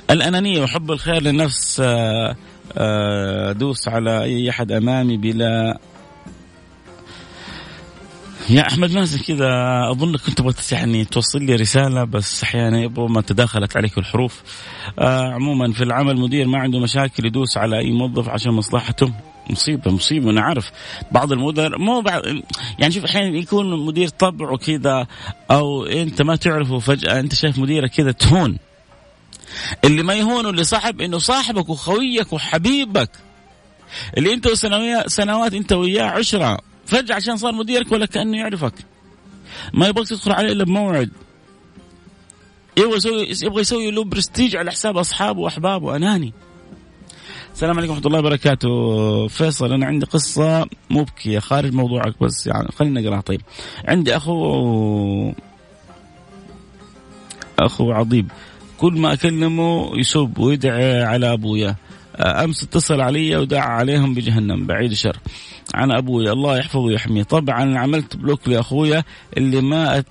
الأنانية 0.10 0.62
وحب 0.62 0.92
الخير 0.92 1.22
للنفس 1.22 1.82
آه، 1.84 2.36
آه، 2.78 3.52
دوس 3.52 3.88
على 3.88 4.24
أي 4.24 4.50
أحد 4.50 4.72
أمامي 4.72 5.18
بلا 5.18 5.80
يا 8.50 8.68
أحمد 8.68 8.92
مازن 8.92 9.20
كذا. 9.20 9.48
أظن 9.92 10.18
كنت 10.18 10.38
تبغى 10.38 10.54
يعني 10.72 11.06
توصل 11.06 11.44
لي 11.44 11.56
رسالة 11.56 12.04
بس 12.04 12.44
أحيانا 12.44 12.82
يبغى 12.82 13.08
ما 13.08 13.22
تداخلت 13.22 13.78
عليك 13.78 13.98
الحروف. 13.98 14.42
آه 15.00 15.34
عموما 15.34 15.74
في 15.74 15.84
العمل 15.84 16.18
مدير 16.18 16.48
ما 16.48 16.60
عنده 16.60 16.80
مشاكل 16.80 17.26
يدوس 17.26 17.58
على 17.58 17.78
أي 17.80 17.92
موظف 17.92 18.30
عشان 18.30 18.52
مصلحته. 18.52 19.14
مصيبة 19.50 19.92
مصيبة 19.92 20.30
أنا 20.30 20.42
عارف. 20.42 20.72
بعض 21.12 21.32
المدراء 21.32 21.80
مو 21.80 22.02
بعض 22.02 22.22
يعني 22.80 22.94
شوف 22.94 23.06
أحيانا 23.06 23.38
يكون 23.38 23.86
مدير 23.86 24.08
طبعه 24.08 24.58
كذا 24.58 25.08
أو 25.52 25.86
أنت 25.86 26.22
ما 26.22 26.36
تعرفه 26.36 26.80
فجأة 26.80 27.20
أنت 27.20 27.36
شايف 27.36 27.60
مديرك 27.60 27.92
كذا 27.92 28.12
تهون. 28.12 28.58
اللي 29.84 30.04
ما 30.04 30.14
يهونه 30.14 30.50
اللي 30.50 30.64
صاحب 30.64 31.02
إنه 31.02 31.18
صاحبك 31.18 31.70
وخويك 31.70 32.34
وحبيبك. 32.34 33.10
اللي 34.18 34.34
أنت 34.34 34.48
سنوات 35.08 35.54
أنت 35.54 35.74
وياه 35.74 36.06
عشرة. 36.06 36.58
فجأة 36.88 37.16
عشان 37.16 37.38
صار 37.38 37.52
مديرك 37.52 37.92
ولا 37.92 38.06
كأنه 38.06 38.38
يعرفك. 38.38 38.74
ما 39.74 39.88
يبغاك 39.88 40.08
تدخل 40.08 40.32
عليه 40.32 40.52
إلا 40.52 40.64
بموعد. 40.64 41.10
يبغى 42.78 42.98
يسوي 42.98 43.28
يبغى 43.44 43.62
يسوي 43.62 43.92
له 43.92 44.04
برستيج 44.04 44.56
على 44.56 44.72
حساب 44.72 44.98
أصحابه 44.98 45.40
وأحبابه 45.40 45.96
أناني 45.96 46.34
السلام 47.54 47.78
عليكم 47.78 47.94
ورحمة 47.94 48.08
الله 48.08 48.20
وبركاته. 48.20 49.28
فيصل 49.28 49.74
أنا 49.74 49.86
عندي 49.86 50.06
قصة 50.06 50.68
مبكية 50.90 51.40
خارج 51.40 51.74
موضوعك 51.74 52.24
بس 52.24 52.48
يعني 52.48 52.68
خلينا 52.72 53.02
نقراها. 53.02 53.22
طيب. 53.22 53.42
عندي 53.86 54.18
أخو 54.18 55.34
أخو 57.60 57.92
عضيب 57.92 58.32
كل 58.78 58.94
ما 58.94 59.14
أكلمه 59.14 59.92
يسب 60.00 60.38
ويدعي 60.38 61.04
على 61.04 61.34
أبويا. 61.34 61.76
أمس 62.20 62.64
اتصل 62.64 63.02
علي 63.02 63.36
ودعا 63.36 63.66
عليهم 63.66 64.14
بجهنم 64.14 64.66
بعيد 64.66 64.92
الشر. 64.92 65.18
عن 65.76 65.92
أبوي 65.92 66.32
الله 66.32 66.58
يحفظه 66.58 66.80
ويحميه. 66.80 67.24
طبعا 67.24 67.78
عملت 67.78 68.16
بلوك 68.16 68.48
لأخويا 68.48 69.04
اللي 69.38 69.62
ما 69.62 70.04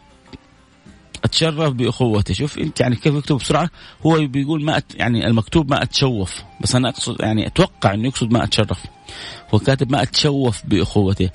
أتشرف 1.24 1.72
بأخوته. 1.72 2.34
شوف 2.34 2.58
أنت 2.58 2.80
يعني 2.80 2.96
كيف 2.96 3.14
يكتب 3.14 3.36
بسرعة؟ 3.36 3.70
هو 4.06 4.26
بيقول 4.26 4.64
ما 4.64 4.76
أت 4.76 4.94
يعني 4.94 5.26
المكتوب 5.26 5.70
ما 5.70 5.82
أتشوف 5.82 6.42
بس 6.60 6.74
أنا 6.74 6.88
أقصد 6.88 7.16
يعني 7.20 7.46
أتوقع 7.46 7.94
إنه 7.94 8.08
يقصد 8.08 8.32
ما 8.32 8.44
أتشرف. 8.44 8.84
هو 9.54 9.58
كاتب 9.58 9.92
ما 9.92 10.02
أتشوف 10.02 10.66
بأخوته. 10.66 11.30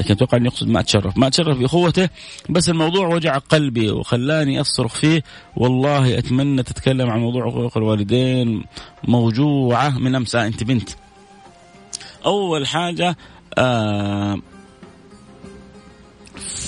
لكن 0.00 0.14
أتوقع 0.14 0.38
انه 0.38 0.46
يقصد 0.46 0.68
ما 0.68 0.80
أتشرف. 0.80 1.18
ما 1.18 1.26
أتشرف 1.26 1.58
باخوته 1.58 2.08
بس 2.48 2.68
الموضوع 2.68 3.08
وجع 3.08 3.38
قلبي 3.38 3.90
وخلاني 3.90 4.60
أصرخ 4.60 4.94
فيه. 4.94 5.22
والله 5.56 6.18
أتمنى 6.18 6.62
تتكلم 6.62 7.10
عن 7.10 7.20
موضوع 7.20 7.50
حقوق 7.50 7.76
الوالدين 7.76 8.64
موجوعة 9.04 9.98
من 9.98 10.14
أمس. 10.14 10.34
أنت 10.34 10.64
بنت. 10.64 10.90
أول 12.26 12.66
حاجة 12.66 13.16
آه 13.58 14.38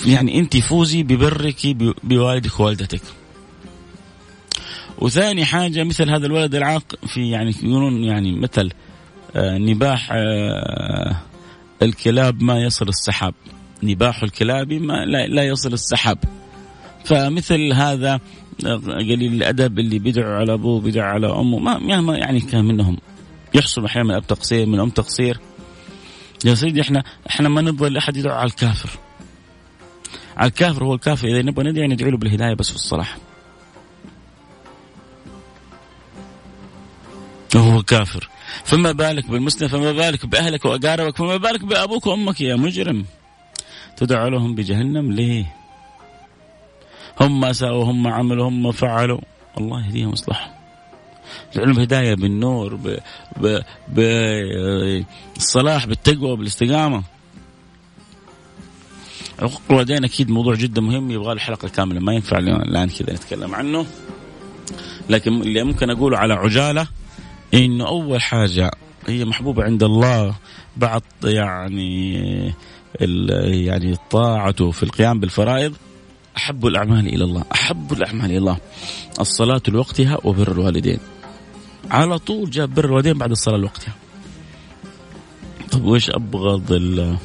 يعني 0.07 0.39
أنت 0.39 0.57
فوزي 0.57 1.03
ببرك 1.03 1.77
بوالدك 2.05 2.61
ووالدتك. 2.61 3.03
وثاني 4.99 5.45
حاجة 5.45 5.85
مثل 5.85 6.11
هذا 6.11 6.27
الولد 6.27 6.55
العاق 6.55 6.95
في 7.07 7.31
يعني 7.31 7.55
يقولون 7.63 8.05
يعني 8.05 8.33
مثل 8.33 8.71
آه 9.37 9.59
نباح 9.59 10.09
آه 10.13 11.32
الكلاب 11.83 12.43
ما 12.43 12.63
يصل 12.63 12.89
السحاب. 12.89 13.35
نباح 13.83 14.23
الكلاب 14.23 14.73
ما 14.73 15.05
لا, 15.05 15.43
يصل 15.45 15.73
السحاب. 15.73 16.19
فمثل 17.05 17.73
هذا 17.73 18.21
قليل 18.87 19.35
الأدب 19.35 19.79
اللي 19.79 19.99
بيدعوا 19.99 20.35
على 20.35 20.53
أبوه 20.53 20.81
بيدعوا 20.81 21.09
على 21.09 21.27
أمه 21.27 21.59
ما 21.59 21.79
مهما 21.79 22.17
يعني 22.17 22.41
كان 22.41 22.65
منهم. 22.65 22.99
يحصل 23.55 23.85
أحيانا 23.85 24.09
من 24.09 24.15
أب 24.15 24.27
تقصير 24.27 24.67
من 24.67 24.81
أم 24.81 24.91
تقصير. 24.91 25.41
يا 26.45 26.55
سيدي 26.55 26.81
إحنا 26.81 27.05
إحنا 27.31 27.49
ما 27.49 27.61
نبغى 27.61 27.91
لاحد 27.91 28.17
يدعو 28.17 28.35
على 28.35 28.47
الكافر. 28.47 28.91
على 30.37 30.49
الكافر 30.49 30.85
هو 30.85 30.95
الكافر. 30.95 31.29
إذا 31.29 31.43
نبغى 31.43 31.71
ندعي 31.71 31.89
ندعي 31.89 32.11
له 32.11 32.17
بالهداية 32.17 32.55
بس 32.55 32.71
في 32.71 32.77
الصلاح. 32.77 33.17
وهو 37.55 37.83
كافر. 37.83 38.29
فما 38.65 38.93
بالك 38.93 39.31
بالمسلم 39.31 39.69
فما 39.69 39.93
بالك 39.93 40.27
بأهلك 40.27 40.65
وأقاربك 40.65 41.17
فما 41.17 41.37
بالك 41.37 41.65
بأبوك 41.65 42.07
وأمك 42.07 42.41
يا 42.41 42.57
مجرم. 42.57 43.05
تدعو 43.97 44.29
لهم 44.29 44.55
بجهنم 44.55 45.13
ليه؟ 45.13 45.57
هم 47.21 47.53
ساووا 47.53 47.85
هم 47.85 48.07
عملوا 48.07 48.49
هم 48.49 48.73
فعلوا. 48.73 49.21
الله 49.59 49.87
يهديهم 49.87 50.13
اصلحهم 50.13 50.53
العلم 51.57 51.79
هداية 51.81 52.15
بالنور 52.15 52.79
بالصلاح 55.37 55.87
بالتقوى 55.87 56.37
بالاستقامة. 56.37 57.03
عقوق 59.39 59.63
الوالدين 59.71 60.05
أكيد 60.05 60.31
موضوع 60.31 60.55
جدا 60.55 60.81
مهم 60.81 61.11
يبغى 61.11 61.35
له 61.35 61.41
حلقة 61.41 61.69
كاملة. 61.69 62.01
ما 62.01 62.15
ينفع 62.15 62.39
الآن 62.39 62.89
كذا 62.89 63.13
نتكلم 63.13 63.55
عنه. 63.55 63.87
لكن 65.11 65.43
اللي 65.43 65.63
ممكن 65.63 65.91
أقوله 65.91 66.19
على 66.19 66.35
عجالة 66.35 66.87
إنه 67.55 67.87
أول 67.87 68.23
حاجة 68.23 68.71
هي 69.07 69.25
محبوبة 69.25 69.65
عند 69.65 69.83
الله 69.83 70.35
بعد 70.77 71.03
يعني 71.25 72.55
يعني 73.67 73.97
طاعته 74.11 74.71
في 74.71 74.83
القيام 74.83 75.21
بالفرائض 75.21 75.75
أحب 76.37 76.67
الأعمال 76.67 77.07
إلى 77.07 77.25
الله 77.25 77.45
أحب 77.53 77.93
الأعمال 77.93 78.25
إلى 78.25 78.39
الله. 78.39 78.59
الصلاة 79.21 79.63
لوقتها 79.69 80.19
وبر 80.25 80.53
الوالدين. 80.53 80.99
على 81.91 82.19
طول 82.19 82.51
جاء 82.51 82.67
بر 82.67 82.85
الوالدين 82.85 83.19
بعد 83.19 83.31
الصلاة 83.31 83.57
لوقتها. 83.57 83.95
طب 85.73 85.85
وإيش 85.85 86.11
أبغض 86.11 86.73
ال 86.73 87.17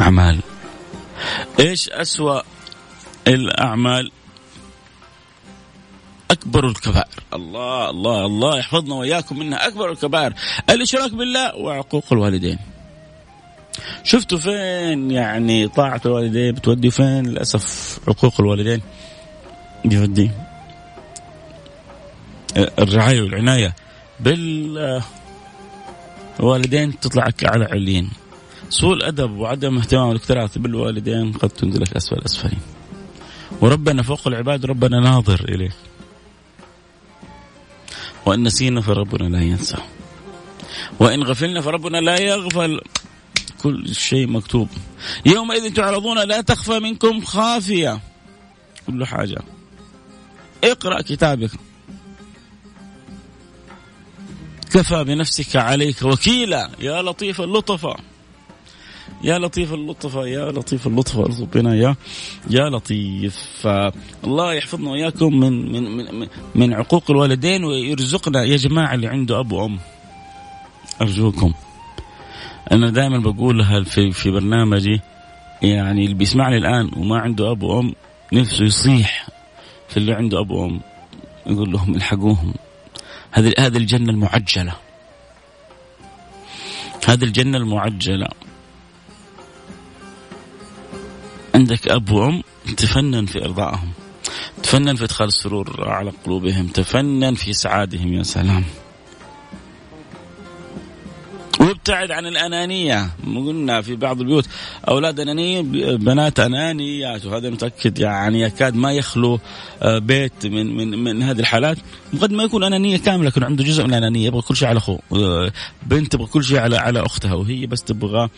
أعمال؟ 0.00 0.40
إيش 1.60 1.88
أسوأ 1.88 2.40
الأعمال؟ 3.28 4.10
أكبر 6.36 6.68
الكبائر. 6.68 7.22
الله 7.34 7.90
الله 7.90 8.26
الله 8.26 8.58
يحفظنا 8.58 8.94
وإياكم 8.94 9.38
منها 9.38 9.66
أكبر 9.68 9.92
الكبائر. 9.92 10.34
الإشراك 10.70 11.14
بالله 11.14 11.56
وعقوق 11.56 12.04
الوالدين. 12.12 12.58
شفتوا 14.04 14.38
فين 14.38 15.10
يعني 15.10 15.68
طاعة 15.68 16.00
الوالدين؟ 16.06 16.52
بتودي 16.52 16.90
فين؟ 16.90 17.26
للأسف 17.26 17.98
عقوق 18.08 18.40
الوالدين. 18.40 18.82
يودي 19.84 20.30
الرعاية 22.56 23.22
والعناية 23.22 23.74
بالوالدين 26.38 27.00
تطلع 27.00 27.28
على 27.44 27.64
علين 27.64 28.10
سوء 28.68 28.94
الأدب 28.94 29.30
وعدم 29.30 29.78
اهتمام 29.78 30.08
والاكتراث 30.08 30.58
بالوالدين 30.58 31.32
قد 31.32 31.48
تنزلك 31.48 31.96
أسفل 31.96 32.22
أسفلين. 32.24 32.60
وربنا 33.60 34.02
فوق 34.02 34.28
العباد 34.28 34.66
ربنا 34.66 35.00
ناظر 35.00 35.44
إليه 35.48 35.70
وإن 38.26 38.42
نسينا 38.42 38.80
فربنا 38.80 39.36
لا 39.36 39.42
ينسى. 39.42 39.76
وإن 41.00 41.22
غفلنا 41.22 41.60
فربنا 41.60 41.98
لا 41.98 42.20
يغفل. 42.20 42.80
كل 43.62 43.94
شيء 43.94 44.26
مكتوب. 44.26 44.68
يومئذ 45.26 45.74
تعرضون 45.74 46.28
لا 46.28 46.40
تخفى 46.40 46.78
منكم 46.78 47.20
خافية. 47.20 48.00
كل 48.86 49.06
حاجة. 49.06 49.42
اقرأ 50.64 51.02
كتابك. 51.02 51.50
كفى 54.72 55.04
بنفسك 55.04 55.56
عليك 55.56 56.02
وكيلا. 56.02 56.70
يا 56.78 57.02
لطيف 57.02 57.40
اللطفة 57.40 57.96
يا 59.22 59.38
لطيف 59.38 59.74
اللطفة 59.74 60.26
يا 60.26 60.52
لطيف 60.52 60.86
اللطفة 60.86 61.22
ربنا 61.22 61.74
يا 61.74 61.96
يا 62.50 62.70
لطيف. 62.70 63.36
فالله 63.60 64.54
يحفظنا 64.54 64.90
وإياكم 64.90 65.40
من 65.40 65.72
من 65.72 66.14
من 66.18 66.28
من 66.54 66.74
عقوق 66.74 67.10
الوالدين 67.10 67.64
ويرزقنا. 67.64 68.42
يا 68.44 68.56
جماعة 68.56 68.94
اللي 68.94 69.06
عنده 69.06 69.40
أب 69.40 69.52
وأم 69.52 69.78
أرجوكم. 71.00 71.52
أنا 72.72 72.90
دائما 72.90 73.18
بقولها 73.18 73.82
في 73.82 74.12
في 74.12 74.30
برنامجي 74.30 75.00
يعني 75.62 76.04
اللي 76.04 76.14
بيسمعني 76.14 76.56
الآن 76.56 76.90
وما 76.96 77.18
عنده 77.18 77.50
أب 77.50 77.62
وأم 77.62 77.94
نفسه 78.32 78.64
يصيح 78.64 79.28
في 79.88 79.96
اللي 79.96 80.12
عنده 80.12 80.40
أب 80.40 80.50
وأم. 80.50 80.80
يقول 81.46 81.72
لهم 81.72 81.94
الحقوهم. 81.94 82.54
هذه 83.30 83.52
هذه 83.58 83.76
الجنة 83.76 84.10
المعجلة. 84.10 84.74
هذه 87.06 87.24
الجنة 87.24 87.58
المعجلة. 87.58 88.28
عندك 91.56 91.88
أب 91.88 92.10
وأم 92.10 92.42
تفنن 92.76 93.26
في 93.26 93.44
إرضائهم 93.44 93.90
تفنن 94.62 94.94
في 94.94 95.04
إدخال 95.04 95.28
السرور 95.28 95.88
على 95.88 96.12
قلوبهم 96.24 96.66
تفنن 96.66 97.34
في 97.34 97.52
سعادهم 97.52 98.12
يا 98.12 98.22
سلام. 98.22 98.64
وابتعد 101.88 102.10
عن 102.10 102.26
الأنانية. 102.26 103.10
قلنا 103.26 103.82
في 103.82 103.96
بعض 103.96 104.20
البيوت 104.20 104.48
أولاد 104.88 105.20
أنانية 105.20 105.60
بنات 105.96 106.40
أنانيات 106.40 107.26
وهذا 107.26 107.50
متأكد 107.50 107.98
يعني 107.98 108.40
يكاد 108.40 108.74
ما 108.74 108.92
يخلو 108.92 109.38
آه، 109.82 109.98
بيت 109.98 110.46
من 110.46 110.76
من 110.76 110.98
من 110.98 111.22
هذه 111.22 111.40
الحالات. 111.40 111.78
قد 112.20 112.32
ما 112.32 112.42
يكون 112.42 112.64
أنانية 112.64 112.96
كاملة 112.96 113.28
لكن 113.28 113.44
عنده 113.44 113.64
جزء 113.64 113.84
من 113.84 113.90
الأنانية 113.90 114.26
يبغى 114.26 114.42
كل 114.42 114.56
شيء 114.56 114.68
على 114.68 114.78
أخوه. 114.78 114.98
آه، 115.12 115.52
بنت 115.86 116.12
تبغى 116.12 116.26
كل 116.26 116.44
شيء 116.44 116.58
على 116.58 116.76
على 116.76 117.06
أختها 117.06 117.34
وهي 117.34 117.66
بس 117.66 117.82
تبغى 117.82 118.28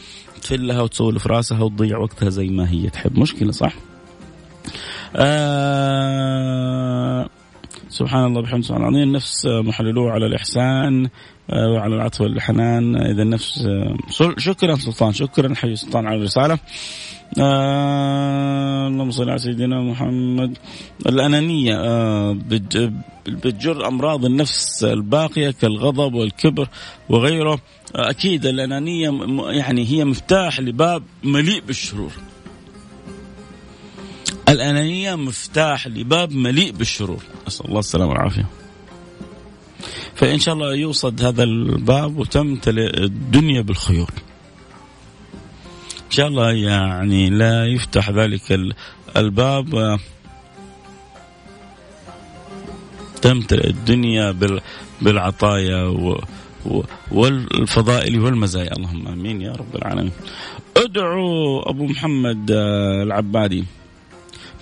تفلها 0.42 0.82
وتسولف 0.82 1.26
راسها 1.26 1.62
وتضيع 1.62 1.98
وقتها 1.98 2.30
زي 2.30 2.48
ما 2.48 2.70
هي 2.70 2.90
تحب. 2.90 3.18
مشكلة 3.18 3.52
صح؟ 3.52 3.72
آه 5.16 7.28
سبحان 7.88 8.24
الله 8.24 8.42
بحمد 8.42 8.64
سبحان 8.64 8.82
العظيم. 8.82 9.02
النفس 9.02 9.46
محللوه 9.46 10.10
على 10.10 10.26
الإحسان. 10.26 11.08
وعلى 11.52 11.94
العطف 11.94 12.20
والحنان. 12.20 12.96
إذا 12.96 13.22
النفس 13.22 13.66
آه، 13.66 13.96
شكرا 14.38 14.76
سلطان 14.76 15.12
شكرا 15.12 15.54
حي 15.54 15.76
سلطان 15.76 16.06
على 16.06 16.16
الرسالة. 16.16 16.58
آه 17.38 18.88
اللهم 18.88 19.10
صل 19.10 19.30
على 19.30 19.38
سيدنا 19.38 19.82
محمد. 19.82 20.58
الأنانية 21.06 21.76
آه 21.76 22.36
بتجر 23.26 23.88
أمراض 23.88 24.24
النفس 24.24 24.84
الباقية 24.84 25.50
كالغضب 25.50 26.14
والكبر 26.14 26.68
وغيره. 27.08 27.60
آه 27.96 28.10
أكيد 28.10 28.46
الأنانية 28.46 29.10
يعني 29.50 29.86
هي 29.86 30.04
مفتاح 30.04 30.60
لباب 30.60 31.02
مليء 31.24 31.62
بالشرور. 31.66 32.12
الأنانية 34.48 35.14
مفتاح 35.14 35.86
لباب 35.86 36.32
مليء 36.32 36.72
بالشرور. 36.72 37.22
أسأل 37.48 37.66
الله 37.66 37.78
السلامة 37.78 38.10
والعافية. 38.10 38.46
فإن 40.18 40.38
شاء 40.38 40.54
الله 40.54 40.74
يوصد 40.74 41.22
هذا 41.22 41.42
الباب 41.42 42.18
وتمتلئ 42.18 43.04
الدنيا 43.04 43.60
بالخيول 43.60 44.10
إن 46.06 46.10
شاء 46.10 46.28
الله 46.28 46.52
يعني 46.52 47.30
لا 47.30 47.66
يفتح 47.66 48.10
ذلك 48.10 48.60
الباب. 49.16 49.98
تمتلئ 53.22 53.66
الدنيا 53.70 54.34
بالعطايا 55.02 55.82
والفضائل 57.12 58.20
والمزايا. 58.20 58.72
اللهم 58.76 59.08
آمين 59.08 59.42
يا 59.42 59.52
رب 59.52 59.76
العالمين. 59.76 60.12
ادعو 60.76 61.60
أبو 61.60 61.86
محمد 61.86 62.50
العبادي. 63.02 63.64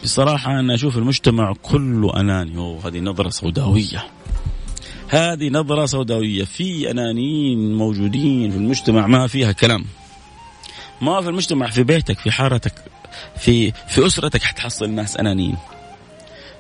بصراحة 0.05 0.61
أنا 0.61 0.75
أشوف 0.75 0.97
المجتمع 0.97 1.55
كله 1.62 2.21
أناني. 2.21 2.59
وهذه 2.59 3.01
نظرة 3.01 3.29
سوداوية. 3.29 4.05
هذه 5.09 5.49
نظرة 5.49 5.87
سوداوية. 5.87 6.45
في 6.45 6.90
أنانيين 6.90 7.75
موجودين 7.75 8.51
في 8.51 8.57
المجتمع. 8.57 9.07
ما 9.07 9.27
فيها 9.27 9.53
كلام. 9.53 9.85
ما 11.01 11.21
في 11.21 11.29
المجتمع. 11.29 11.71
في 11.71 11.83
بيتك 11.83 12.19
في 12.19 12.31
حارتك 12.31 12.73
في 13.38 13.73
في 13.73 14.07
أسرتك 14.07 14.42
حتحصل 14.42 14.90
ناس 14.90 15.16
أنانيين 15.16 15.57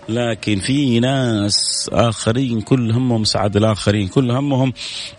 لكن 0.08 0.58
في 0.58 1.00
ناس 1.00 1.90
آخرين 1.92 2.60
كل 2.60 2.90
همهم 2.90 3.24
سعادة 3.24 3.60
الآخرين. 3.60 4.08
كل 4.08 4.30
همهم 4.30 4.72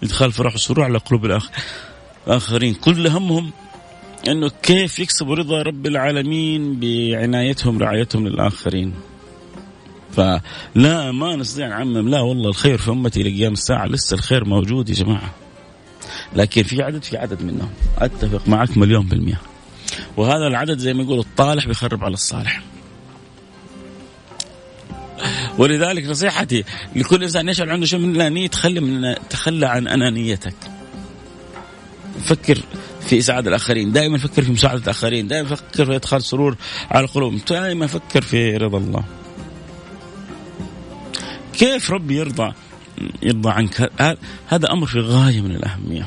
إدخال 0.03 0.31
فرح 0.31 0.55
وسرور 0.55 0.83
على 0.83 0.97
قلوب 0.97 1.39
الآخرين 2.27 2.73
كل 2.73 3.07
همهم 3.07 3.51
إنه 4.27 4.51
كيف 4.63 4.99
يكسبوا 4.99 5.35
رضا 5.35 5.61
رب 5.61 5.87
العالمين 5.87 6.79
بعنايتهم 6.79 7.79
رعايتهم 7.79 8.27
للآخرين. 8.27 8.93
فلا 10.11 11.11
ما 11.11 11.35
نستطيع 11.35 11.67
نعمم. 11.67 12.09
لا 12.09 12.19
والله 12.19 12.49
الخير 12.49 12.77
في 12.77 12.91
أمتي 12.91 13.21
إلى 13.21 13.29
قيام 13.29 13.53
الساعة. 13.53 13.85
لسه 13.85 14.13
الخير 14.13 14.45
موجود 14.45 14.89
يا 14.89 14.93
جماعة. 14.93 15.33
لكن 16.35 16.63
في 16.63 16.83
عدد 16.83 17.03
في 17.03 17.17
عدد 17.17 17.43
منهم. 17.43 17.69
أتفق 17.97 18.47
معك 18.47 18.77
مليون 18.77 19.05
بالمئه 19.05 19.41
وهذا 20.17 20.47
العدد 20.47 20.77
زي 20.77 20.93
ما 20.93 21.03
يقولوا 21.03 21.23
الطالح 21.23 21.67
بيخرب 21.67 22.03
على 22.03 22.13
الصالح. 22.13 22.61
ولذلك 25.57 26.05
نصيحتي 26.05 26.63
لكل 26.95 27.23
إنسان 27.23 27.49
يشعر 27.49 27.69
عنده 27.69 27.85
شيء 27.85 27.99
من 27.99 28.15
الأنانية؟ 28.15 28.47
تخلي 28.47 28.79
من 28.79 29.15
تخلى 29.29 29.65
عن 29.65 29.87
أنانيتك. 29.87 30.55
فكر 32.25 32.61
في 33.01 33.19
إسعاد 33.19 33.47
الآخرين، 33.47 33.91
دائما 33.91 34.17
فكر 34.17 34.41
في 34.41 34.51
مساعدة 34.51 34.83
الآخرين، 34.83 35.27
دائما 35.27 35.55
فكر 35.55 35.85
في 35.85 35.95
إدخال 35.95 36.23
سرور 36.23 36.55
على 36.91 37.05
القلوب، 37.05 37.39
دائما 37.49 37.87
فكر 37.87 38.21
في 38.21 38.57
رضا 38.57 38.77
الله. 38.77 39.03
كيف 41.57 41.91
ربي 41.91 42.15
يرضى 42.15 42.53
يرضى 43.23 43.49
عنك؟ 43.49 43.91
هذا 44.47 44.71
أمر 44.71 44.87
في 44.87 44.99
غاية 44.99 45.41
من 45.41 45.51
الأهمية. 45.51 46.05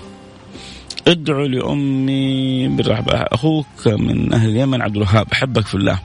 ادعو 1.08 1.46
لأمي 1.46 2.68
بالرحبه 2.68 3.12
أخوك 3.12 3.86
من 3.86 4.32
أهل 4.32 4.48
اليمن 4.48 4.82
عبد 4.82 4.96
الوهاب 4.96 5.26
أحبك 5.32 5.66
في 5.66 5.74
الله. 5.74 6.00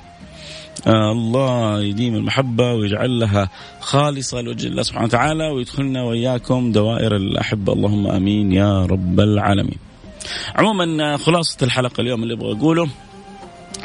آه 0.88 1.12
الله 1.12 1.82
يديم 1.82 2.16
المحبة 2.16 2.74
ويجعل 2.74 3.20
لها 3.20 3.50
خالصة 3.80 4.42
لوجه 4.42 4.68
الله 4.68 4.84
سبحانه 4.84 5.06
وتعالى 5.06 5.48
ويدخلنا 5.48 6.04
وإياكم 6.04 6.72
دوائر 6.72 7.16
الأحبة. 7.16 7.74
اللهم 7.74 8.08
أمين 8.08 8.52
يا 8.52 8.86
رب 8.86 9.20
العالمين. 9.20 9.78
عموما 10.56 11.18
خلاصة 11.18 11.58
الحلقة 11.62 12.02
اليوم 12.02 12.24
اللي 12.24 12.34
أبغى 12.34 12.52
أقوله 12.52 12.88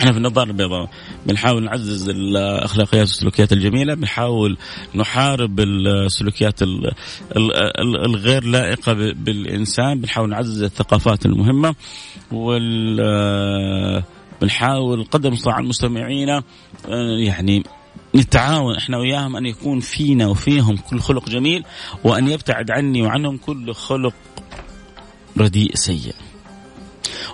إحنا 0.01 0.13
في 0.13 0.19
النظاره 0.19 0.47
البيضاء 0.49 0.91
بنحاول 1.27 1.65
نعزز 1.65 2.09
الأخلاقيات 2.09 3.07
والسلوكيات 3.07 3.53
الجميلة 3.53 3.95
بنحاول 3.95 4.57
نحارب 4.95 5.61
السلوكيات 5.61 6.61
الغير 8.05 8.45
لائقة 8.45 8.93
بالإنسان 8.93 10.01
بنحاول 10.01 10.31
نعزز 10.31 10.63
الثقافات 10.63 11.27
المهمة 11.27 11.75
وال 12.33 14.03
بنحاول 14.43 15.05
قدر 15.05 15.29
المستطاع 15.29 15.59
المستمعين 15.59 16.43
يعني 17.27 17.63
نتعاون 18.15 18.77
إحنا 18.77 18.99
وياهم 18.99 19.37
أن 19.37 19.47
يكون 19.47 19.81
فينا 19.81 20.27
وفيهم 20.27 20.77
كل 20.77 21.01
خلق 21.01 21.29
جميل 21.29 21.65
وأن 22.05 22.29
يبتعد 22.29 22.71
عني 22.71 23.03
وعنهم 23.03 23.37
كل 23.37 23.75
خلق 23.75 24.15
رديء 25.39 25.75
سيء. 25.75 26.15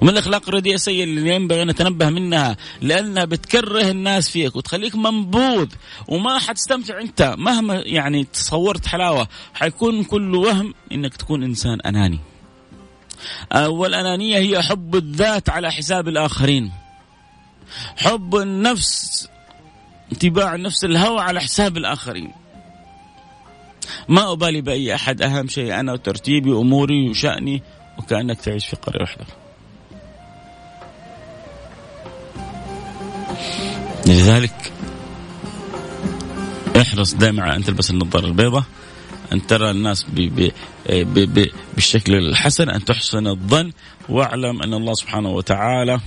ومن 0.03 0.11
الأخلاق 0.11 0.49
الرديئه 0.49 0.75
السيئة 0.75 1.05
اللي 1.05 1.35
ينبغي 1.35 1.63
ان 1.63 1.71
نتنبه 1.71 2.11
منها 2.11 2.57
لأنها 2.81 3.25
بتكره 3.25 3.91
الناس 3.91 4.31
فيك 4.31 4.57
وتخليك 4.57 4.95
منبوذ 4.95 5.67
وما 6.09 6.39
حتستمتع 6.39 7.01
أنت 7.01 7.35
مهما 7.39 7.75
يعني 7.75 8.25
تصورت 8.25 8.87
حلاوة 8.87 9.29
حيكون 9.55 10.05
كل 10.05 10.35
وهم 10.35 10.75
إنك 10.93 11.17
تكون 11.17 11.43
إنسان 11.43 11.81
أناني. 11.81 12.19
والانانيه 13.55 14.39
هي 14.39 14.63
حب 14.63 14.97
الذات 14.97 15.51
على 15.51 15.73
حساب 15.73 16.09
الآخرين. 16.09 16.73
حب 17.97 18.37
النفس 18.37 19.29
اتباع 20.13 20.55
النفس 20.55 20.85
الهوى 20.85 21.21
على 21.21 21.41
حساب 21.41 21.77
الآخرين. 21.77 22.33
ما 24.09 24.33
أبالي 24.33 24.61
بأي 24.61 24.95
أحد 24.95 25.23
أهم 25.23 25.49
شيء 25.49 25.81
أنا 25.81 25.93
وترتيبي 25.93 26.51
اموري 26.51 27.11
وشأني 27.11 27.63
وكأنك 27.99 28.41
تعيش 28.41 28.67
في 28.67 28.77
قرية 28.77 29.01
واحدة. 29.01 29.46
لذلك 34.07 34.73
احرص 36.77 37.15
دائما 37.15 37.57
أن 37.57 37.65
تلبس 37.65 37.91
النظارة 37.91 38.27
البيضاء 38.27 38.65
أن 39.33 39.47
ترى 39.47 39.71
الناس 39.71 40.03
بي 40.03 40.29
بي 40.29 41.27
بي 41.27 41.53
بالشكل 41.75 42.15
الحسن 42.15 42.69
أن 42.71 42.85
تحسن 42.85 43.27
الظن 43.27 43.73
واعلم 44.09 44.63
أن 44.63 44.75
الله 44.75 44.95
سبحانه 44.95 45.31
وتعالى 45.31 46.01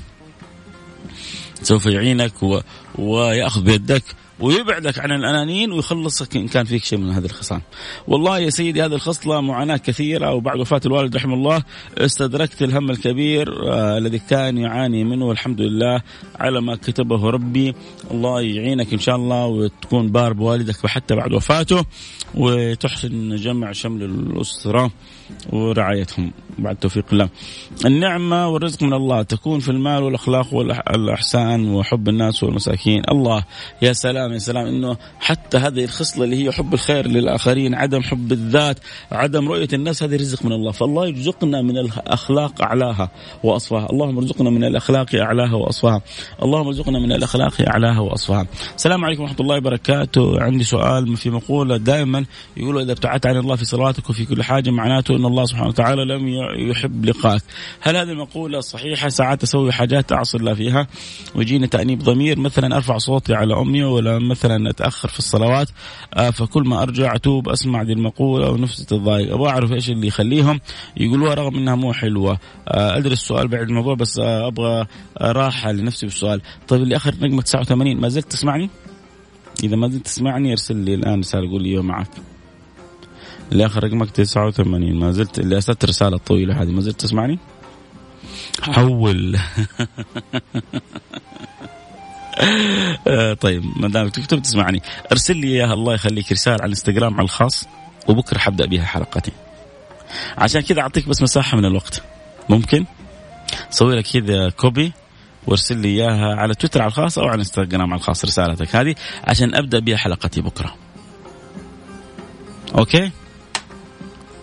سوف 1.64 1.86
يعينك 1.86 2.44
و... 2.44 2.60
ويأخذ 2.96 3.62
بيدك 3.62 4.04
ويبعدك 4.40 5.00
عن 5.00 5.12
الانانيين 5.12 5.72
ويخلصك 5.72 6.36
إن 6.36 6.48
كان 6.48 6.66
فيك 6.66 6.84
شيء 6.84 7.00
من 7.00 7.12
هذه 7.12 7.26
الخصال. 7.26 7.62
والله 8.08 8.40
يا 8.40 8.50
سيدي 8.50 8.86
هذه 8.86 8.94
الخصله 8.94 9.42
معاناة 9.42 9.78
كثيرة 9.78 10.34
وبعد 10.34 10.60
وفاة 10.60 10.82
الوالد 10.86 11.16
رحمه 11.16 11.34
الله 11.34 11.64
استدركت 11.98 12.62
الهم 12.62 12.90
الكبير 12.90 13.74
آه 13.74 13.98
الذي 13.98 14.20
كان 14.20 14.58
يعاني 14.58 15.04
منه 15.04 15.26
والحمد 15.26 15.62
لله 15.62 16.02
على 16.40 16.62
ما 16.62 16.76
كتبه 16.76 17.30
ربي 17.30 17.76
الله 18.12 18.42
يعينك 18.42 18.94
إن 18.94 19.00
شاء 19.00 19.16
الله 19.16 19.46
وتكون 19.46 20.12
بار 20.12 20.34
بوالدك 20.34 20.86
حتى 20.88 21.16
بعد 21.16 21.34
وفاته 21.34 21.86
وتحسن 22.36 23.36
جمع 23.36 23.72
شمل 23.72 24.04
الأسرة 24.04 24.92
ورعايتهم 25.50 26.32
بعد 26.60 26.76
توفيق 26.76 27.06
الله. 27.12 27.30
النعمة 27.86 28.48
والرزق 28.48 28.84
من 28.84 28.94
الله 28.94 29.22
تكون 29.22 29.60
في 29.60 29.70
المال 29.70 30.04
والأخلاق 30.04 30.54
والاحسان 30.54 31.70
وحب 31.70 32.10
الناس 32.10 32.44
والمساكين، 32.44 33.02
الله 33.12 33.44
يا 33.82 33.94
سلام 33.94 34.29
يا 34.34 34.40
سلام 34.40 34.66
إنه 34.66 34.98
حتى 35.20 35.58
هذه 35.58 35.84
الخصلة 35.84 36.24
اللي 36.24 36.46
هي 36.46 36.52
حب 36.52 36.74
الخير 36.74 37.08
للآخرين، 37.08 37.76
عدم 37.76 38.02
حب 38.02 38.32
الذات، 38.32 38.80
عدم 39.12 39.50
رؤية 39.50 39.68
الناس 39.74 40.04
هذه 40.04 40.16
رزق 40.16 40.46
من 40.46 40.52
الله، 40.52 40.72
فالله 40.72 41.08
يرزقنا 41.08 41.62
من 41.62 41.78
الأخلاق 41.78 42.62
أعلاها 42.62 43.12
وأصفاها، 43.44 43.90
اللهم 43.90 44.18
ارزقنا 44.18 44.50
من 44.50 44.64
الأخلاق 44.64 45.16
أعلاها 45.16 45.56
وأصفاها، 45.56 46.02
اللهم 46.44 46.68
ارزقنا 46.68 47.00
من 47.00 47.12
الأخلاق 47.12 47.54
أعلاها 47.68 48.00
وأصفاها. 48.00 48.48
السلام 48.76 49.06
عليكم 49.06 49.22
ورحمة 49.22 49.40
الله 49.40 49.58
وبركاته، 49.58 50.42
عندي 50.42 50.64
سؤال 50.64 51.18
في 51.18 51.30
مقولة 51.30 51.78
دائما 51.78 52.26
يقولوا 52.58 52.82
إذا 52.82 52.92
ابتعدت 52.92 53.26
عن 53.26 53.38
الله 53.38 53.56
في 53.56 53.66
صلاتك 53.66 54.10
وفي 54.10 54.26
كل 54.26 54.44
حاجة 54.44 54.70
معناته 54.70 55.16
إن 55.16 55.26
الله 55.26 55.46
سبحانه 55.46 55.68
وتعالى 55.68 56.06
لم 56.06 56.28
يحب 56.70 57.06
لقاك. 57.06 57.42
هل 57.82 57.96
هذه 57.96 58.10
المقولة 58.10 58.60
صحيحة؟ 58.60 59.10
ساعات 59.10 59.44
أسوي 59.44 59.72
حاجات 59.72 60.12
أعصي 60.12 60.38
الله 60.38 60.54
فيها 60.54 60.88
ويجيني 61.36 61.68
تأنيب 61.68 62.00
ضمير. 62.00 62.40
مثلا 62.40 62.76
أرفع 62.76 62.98
صوتي 62.98 63.34
على 63.34 63.54
أمي 63.54 63.84
ولا 63.84 64.19
مثلا 64.20 64.70
أتأخر 64.70 65.10
في 65.10 65.20
الصلوات 65.20 65.68
آه 66.14 66.30
فكل 66.30 66.64
ما 66.64 66.82
أرجع 66.82 67.16
أتوب 67.16 67.50
أسمع 67.50 67.84
دي 67.84 67.94
المقولة 67.94 68.50
ونفسي 68.52 68.86
تتضايق. 68.86 69.34
أبغى 69.34 69.50
أعرف 69.50 69.72
إيش 69.72 69.90
اللي 69.90 70.08
يخليهم 70.08 70.60
يقولوها 70.98 71.34
رغم 71.34 71.56
أنها 71.56 71.76
مو 71.76 71.94
حلوة. 71.94 72.40
آه 72.68 72.98
أدري 72.98 73.14
السؤال 73.14 73.48
بعد 73.48 73.70
الموضوع 73.70 73.96
بس 73.96 74.20
آه 74.20 74.48
أبغى 74.48 74.86
راحة 75.22 75.72
لنفسي 75.72 76.06
بالسؤال. 76.06 76.42
طيب 76.68 76.82
اللي 76.82 76.96
آخر 76.96 77.16
نجمة 77.22 77.42
89 77.42 77.98
ما 77.98 78.10
زلت 78.10 78.32
تسمعني؟ 78.32 78.70
إذا 79.64 79.76
ما 79.76 79.90
زلت 79.90 80.06
تسمعني 80.06 80.52
أرسل 80.52 80.76
لي 80.76 80.94
الآن 80.94 81.20
رسالة 81.20 81.50
قول 81.52 81.64
لي 81.64 81.82
معك. 81.82 82.10
اللي 83.52 83.66
آخر 83.66 83.84
رقمك 83.84 84.12
89 84.12 85.00
ما 85.00 85.12
زلت 85.12 85.40
اللي 85.40 85.56
ارسلت 85.56 85.84
الرساله 85.84 86.16
الطويله 86.16 86.62
هذه 86.62 86.70
ما 86.72 86.82
زلت 86.82 87.02
تسمعني؟ 87.02 87.40
حول 88.62 89.38
طيب 93.44 93.64
ما 93.76 93.88
دام 93.88 94.10
تكتب 94.10 94.42
تسمعني؟ 94.42 94.82
ارسل 95.12 95.38
لي 95.38 95.48
إياها 95.48 95.74
الله 95.74 95.94
يخليك 95.94 96.32
رسالة 96.32 96.54
على 96.54 96.66
الإنستغرام 96.66 97.14
على 97.14 97.24
الخاص 97.24 97.68
وبكرة 98.08 98.38
حبدأ 98.38 98.66
بها 98.66 98.86
حلقتي. 98.86 99.32
عشان 100.38 100.62
كذا 100.62 100.82
أعطيك 100.82 101.10
بس 101.10 101.22
مساحة 101.22 101.58
من 101.58 101.66
الوقت. 101.66 102.04
ممكن؟ 102.50 102.86
سوي 103.70 103.96
لك 103.96 104.06
كذا 104.08 104.50
copy 104.50 104.92
وارسل 105.48 105.78
لي 105.78 105.88
إياها 105.88 106.36
على 106.36 106.54
تويتر 106.54 106.82
على 106.82 106.90
الخاص 106.90 107.18
أو 107.18 107.26
على 107.26 107.34
الانستغرام 107.34 107.94
على 107.94 108.00
الخاص 108.00 108.26
رسالتك 108.26 108.76
هذه 108.76 108.96
عشان 109.24 109.56
أبدأ 109.56 109.80
بها 109.80 109.98
حلقتي 109.98 110.42
بكرة. 110.42 110.76
okay؟ 112.78 113.12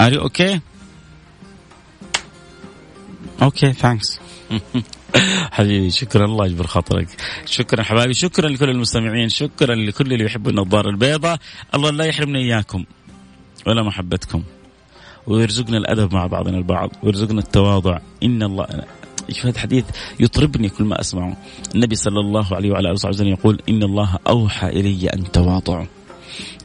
You 0.01 0.21
okay? 0.21 0.61
okay 3.43 3.73
thanks 3.73 4.21
حبيبي 5.57 5.91
شكرا. 5.91 6.25
الله 6.25 6.47
يجبر 6.47 6.67
خاطرك. 6.67 7.09
شكرا 7.47 7.83
حبايبي 7.83 8.15
شكرا 8.15 8.49
لكل 8.49 8.71
المستمعين 8.71 9.29
شكرا 9.29 9.75
لكل 9.75 10.13
اللي 10.13 10.25
يحبوا 10.25 10.51
النظارة 10.51 10.91
البيضاء. 10.91 11.39
الله 11.75 11.91
لا 11.91 12.05
يحرمنا 12.05 12.39
إياكم 12.39 12.85
ولا 13.67 13.83
محبتكم. 13.83 14.43
ويرزقنا 15.27 15.77
الأدب 15.77 16.15
مع 16.15 16.27
بعضنا 16.27 16.59
البعض 16.59 16.91
ويرزقنا 17.03 17.41
التواضع. 17.41 17.99
إن 18.23 18.43
الله 18.43 18.67
شوف 19.31 19.47
هذا 19.47 19.55
الحديث؟ 19.55 19.85
يطربني 20.21 20.69
كل 20.69 20.85
ما 20.85 21.01
أسمعه. 21.01 21.37
النبي 21.75 21.95
صلى 21.95 22.21
الله 22.21 22.55
عليه 22.55 22.71
وعلى 22.71 22.89
آله 22.89 22.93
وصحبه 22.93 23.15
وسلم 23.15 23.29
يقول 23.29 23.63
إن 23.69 23.83
الله 23.83 24.19
أوحى 24.29 24.69
إلي 24.69 25.09
أن 25.09 25.33
تواضعوا. 25.33 25.87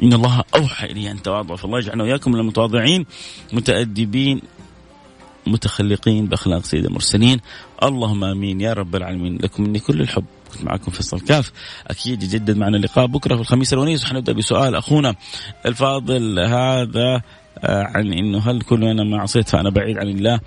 إن 0.03 0.13
الله 0.13 0.43
أوحى 0.55 0.85
إلي 0.85 1.11
أن 1.11 1.21
تواضعوا. 1.21 1.57
فالله 1.57 1.77
يجعلنا 1.79 2.03
وإياكم 2.03 2.31
من 2.31 2.39
المتواضعين 2.39 3.05
متأدبين 3.53 4.41
متخلقين 5.47 6.25
بأخلاق 6.25 6.63
سيد 6.63 6.85
المرسلين. 6.85 7.39
اللهم 7.83 8.23
آمين. 8.23 8.61
يا 8.61 8.73
رب 8.73 8.95
العالمين. 8.95 9.37
لكم 9.37 9.63
مني 9.63 9.79
كل 9.79 10.01
الحب. 10.01 10.25
كنت 10.53 10.63
معكم 10.63 10.91
فيصل 10.91 11.19
كاف. 11.19 11.51
أكيد 11.87 12.23
يجدد 12.23 12.57
معنا 12.57 12.77
اللقاء 12.77 13.05
بكرة 13.05 13.35
في 13.35 13.41
الخميس 13.41 13.73
الونيس. 13.73 14.03
وحنبدا 14.03 14.33
بسؤال 14.33 14.75
أخونا 14.75 15.15
الفاضل. 15.65 16.39
هذا 16.39 17.21
عن 17.63 18.13
إنه 18.13 18.39
هل 18.39 18.61
كل 18.61 18.83
أنا 18.83 19.03
ما 19.03 19.21
عصيت 19.21 19.49
فأنا 19.49 19.69
بعيد 19.69 19.97
عن 19.97 20.07
الله 20.07 20.39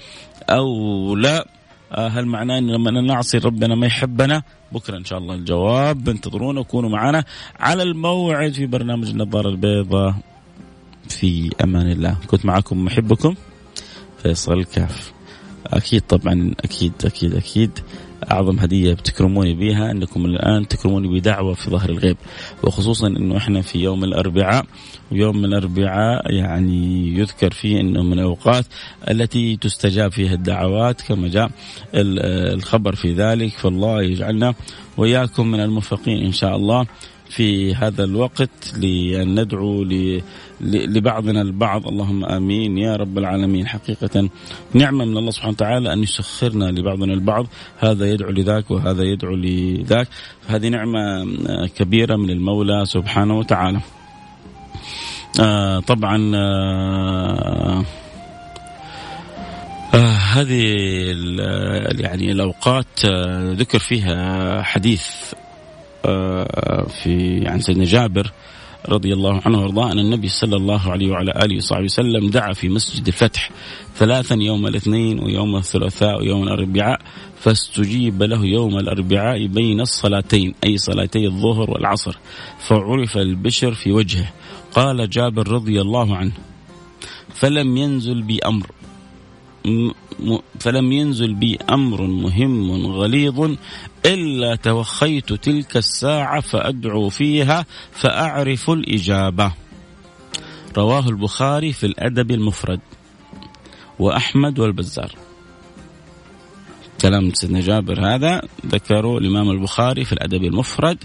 أو 0.50 1.16
لا؟ 1.16 1.48
هل 1.98 2.26
معناه 2.26 2.58
انه 2.58 2.72
لما 2.72 2.90
نعصي 2.90 3.38
ربنا 3.38 3.74
ما 3.74 3.86
يحبنا؟ 3.86 4.42
بكرة 4.72 4.96
إن 4.96 5.04
شاء 5.04 5.18
الله 5.18 5.34
الجواب. 5.34 6.08
انتظرونا 6.08 6.60
وكونوا 6.60 6.90
معنا 6.90 7.24
على 7.60 7.82
الموعد 7.82 8.52
في 8.52 8.66
برنامج 8.66 9.08
النظارة 9.08 9.48
البيضاء. 9.48 10.14
في 11.08 11.50
أمان 11.64 11.90
الله. 11.90 12.16
كنت 12.26 12.46
معكم 12.46 12.84
محبكم. 12.84 13.34
فيصل 14.24 14.64
كاف. 14.64 15.12
أكيد 15.66 16.02
طبعا 16.08 16.54
أكيد 16.64 16.92
أكيد 17.04 17.34
أكيد. 17.34 17.70
أعظم 18.32 18.58
هدية 18.58 18.92
بتكرموني 18.94 19.54
بها 19.54 19.90
أنكم 19.90 20.24
الآن 20.24 20.68
تكرموني 20.68 21.08
بدعوة 21.08 21.54
في 21.54 21.70
ظهر 21.70 21.90
الغيب. 21.90 22.16
وخصوصا 22.62 23.06
إنه 23.06 23.36
إحنا 23.36 23.60
في 23.60 23.78
يوم 23.78 24.04
الأربعاء 24.04 24.64
ويوم 25.12 25.44
الأربعاء 25.44 26.32
يعني 26.34 27.08
يذكر 27.18 27.50
فيه 27.50 27.80
إنه 27.80 28.02
من 28.02 28.12
الاوقات 28.12 28.64
التي 29.10 29.56
تستجاب 29.56 30.12
فيها 30.12 30.34
الدعوات 30.34 31.00
كما 31.00 31.28
جاء 31.28 31.50
الخبر 31.94 32.94
في 32.94 33.12
ذلك. 33.12 33.52
فالله 33.52 34.02
يجعلنا 34.02 34.54
وإياكم 34.96 35.46
من 35.46 35.60
الموفقين 35.60 36.24
إن 36.24 36.32
شاء 36.32 36.56
الله 36.56 36.86
في 37.28 37.74
هذا 37.74 38.04
الوقت 38.04 38.74
لأن 38.76 39.40
ندعو 39.40 39.82
لبعضنا 40.60 41.42
البعض. 41.42 41.88
اللهم 41.88 42.24
آمين. 42.24 42.78
يا 42.78 42.96
رب 42.96 43.18
العالمين. 43.18 43.66
حقيقة 43.66 44.28
نعمة 44.74 45.04
من 45.04 45.16
الله 45.16 45.30
سبحانه 45.30 45.52
وتعالى 45.52 45.92
أن 45.92 46.02
يسخرنا 46.02 46.64
لبعضنا 46.64 47.14
البعض. 47.14 47.46
هذا 47.78 48.06
يدعو 48.06 48.30
لذاك 48.30 48.70
وهذا 48.70 49.02
يدعو 49.02 49.34
لذاك. 49.34 50.08
هذه 50.46 50.68
نعمة 50.68 51.26
كبيرة 51.66 52.16
من 52.16 52.30
المولى 52.30 52.84
سبحانه 52.86 53.38
وتعالى. 53.38 53.80
آه 55.40 55.80
طبعا 55.80 56.32
آه 56.36 57.84
آه 59.94 60.16
هذه 60.34 60.62
يعني 62.00 62.32
الأوقات 62.32 63.04
آه 63.04 63.52
ذكر 63.52 63.78
فيها 63.78 64.62
حديث 64.62 65.06
آه 66.04 66.86
في 67.02 67.44
عن 67.48 67.60
سيدنا 67.60 67.84
جابر 67.84 68.32
رضي 68.88 69.12
الله 69.12 69.40
عنه 69.46 69.60
وارضاه 69.60 69.92
أن 69.92 69.98
النبي 69.98 70.28
صلى 70.28 70.56
الله 70.56 70.90
عليه 70.90 71.10
وعلى 71.10 71.32
آله 71.44 71.56
وصحبه 71.56 71.84
وسلم 71.84 72.30
دعا 72.30 72.52
في 72.52 72.68
مسجد 72.68 73.06
الفتح 73.06 73.50
ثلاثا 73.96 74.34
يوم 74.34 74.66
الاثنين 74.66 75.24
ويوم 75.24 75.56
الثلاثاء 75.56 76.20
ويوم 76.20 76.42
الأربعاء 76.42 77.00
فاستجيب 77.40 78.22
له 78.22 78.44
يوم 78.44 78.78
الأربعاء 78.78 79.46
بين 79.46 79.80
الصلاتين 79.80 80.54
أي 80.64 80.78
صلاتي 80.78 81.26
الظهر 81.26 81.70
والعصر 81.70 82.16
فعرف 82.58 83.16
البشر 83.16 83.74
في 83.74 83.92
وجهه. 83.92 84.32
قال 84.74 85.10
جابر 85.10 85.48
رضي 85.48 85.80
الله 85.80 86.16
عنه 86.16 86.32
فلم 87.34 87.76
ينزل 87.76 88.22
بي 88.22 88.38
أمر 88.38 88.66
فلم 90.60 90.92
ينزل 90.92 91.34
بي 91.34 91.58
أمر 91.70 92.02
مهم 92.02 92.86
غليظ 92.86 93.56
إلا 94.06 94.56
توخيت 94.56 95.32
تلك 95.32 95.76
الساعة 95.76 96.40
فأدعو 96.40 97.08
فيها 97.08 97.66
فأعرف 97.92 98.70
الإجابة. 98.70 99.52
رواه 100.76 101.08
البخاري 101.08 101.72
في 101.72 101.86
الأدب 101.86 102.30
المفرد 102.30 102.80
وأحمد 103.98 104.58
والبزار. 104.58 105.12
كلام 107.00 107.34
سيدنا 107.34 107.60
جابر 107.60 108.14
هذا 108.14 108.42
ذكره 108.66 109.18
الإمام 109.18 109.50
البخاري 109.50 110.04
في 110.04 110.12
الأدب 110.12 110.44
المفرد 110.44 110.98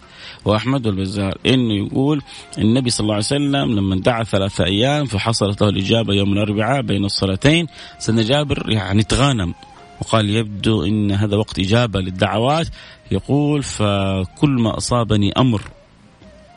وأحمد 0.45 0.87
والبزار 0.87 1.37
إنه 1.45 1.73
يقول 1.73 2.21
النبي 2.57 2.89
صلى 2.89 3.03
الله 3.03 3.13
عليه 3.13 3.25
وسلم 3.25 3.75
لما 3.75 3.95
دعا 3.95 4.23
ثلاثة 4.23 4.65
أيام 4.65 5.05
فحصلت 5.05 5.61
له 5.61 5.69
الإجابة 5.69 6.13
يوم 6.13 6.33
الأربعاء 6.33 6.81
بين 6.81 7.05
الصلاتين 7.05 7.67
سيدنا 7.99 8.23
جابر 8.23 8.69
يعني 8.69 9.03
تغانم 9.03 9.53
وقال 10.01 10.29
يبدو 10.29 10.83
إن 10.83 11.11
هذا 11.11 11.35
وقت 11.35 11.59
إجابة 11.59 11.99
للدعوات 11.99 12.67
يقول 13.11 13.63
فكل 13.63 14.49
ما 14.49 14.77
أصابني 14.77 15.31
أمر 15.37 15.61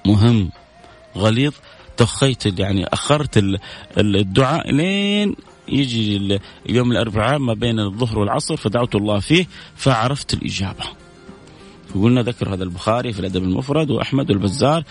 مهم 0.07 0.51
غليظ 1.17 1.53
تخيت 1.97 2.59
يعني 2.59 2.87
أخرت 2.87 3.59
الدعاء 3.99 4.73
لين 4.73 5.37
يجي 5.69 6.39
يوم 6.69 6.93
الأربعاء 6.93 7.39
ما 7.39 7.55
بين 7.55 7.81
الظهر 7.81 8.19
والعصر 8.19 8.57
فدعوت 8.57 8.95
الله 8.95 9.19
فيه 9.19 9.47
فعرفت 9.77 10.35
الإجابة. 10.35 10.85
قلنا 11.95 12.23
ذكر 12.23 12.55
هذا 12.55 12.65
البخاري 12.65 13.13
في 13.13 13.21
الأدب 13.21 13.45
المفرد 13.45 13.91
وأحمد 13.91 14.31
والبزار 14.31 14.85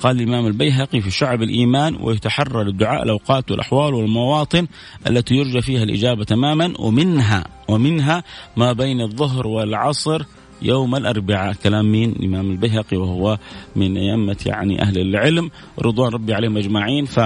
وقال 0.00 0.20
الإمام 0.20 0.46
البيهقي 0.46 1.00
في 1.00 1.10
شعب 1.10 1.42
الإيمان 1.42 1.96
ويتحرى 2.00 2.64
للدعاء 2.64 3.02
الأوقات 3.02 3.50
والأحوال 3.50 3.94
والمواطن 3.94 4.66
التي 5.06 5.34
يرجى 5.34 5.60
فيها 5.60 5.82
الإجابة 5.82 6.24
تماما 6.24 6.72
ومنها 6.78 7.44
ومنها 7.68 8.24
ما 8.56 8.72
بين 8.72 9.00
الظهر 9.00 9.46
والعصر 9.46 10.22
يوم 10.62 10.96
الأربعاء. 10.96 11.52
كلام 11.52 11.92
مين؟ 11.92 12.10
الإمام 12.10 12.50
البيهقي 12.50 12.96
وهو 12.96 13.38
من 13.76 13.96
أئمة 13.96 14.36
يعني 14.46 14.82
أهل 14.82 14.98
العلم. 14.98 15.50
رضوان 15.78 16.12
ربي 16.12 16.34
عليهم 16.34 16.56
أجمعين. 16.56 17.04
ف 17.04 17.20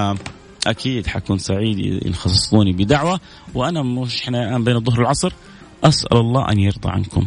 أكيد 0.67 1.07
حكون 1.07 1.39
سعيد 1.39 2.03
إن 2.07 2.15
خصصتوني 2.15 2.73
بدعوة. 2.73 3.21
وأنا 3.55 3.83
مش 3.83 4.23
إحنا 4.23 4.49
الآن 4.49 4.65
بين 4.65 4.77
الظهر 4.77 5.01
والعصر. 5.01 5.33
أسأل 5.85 6.17
الله 6.17 6.53
أن 6.53 6.59
يرضى 6.59 6.89
عنكم. 6.89 7.27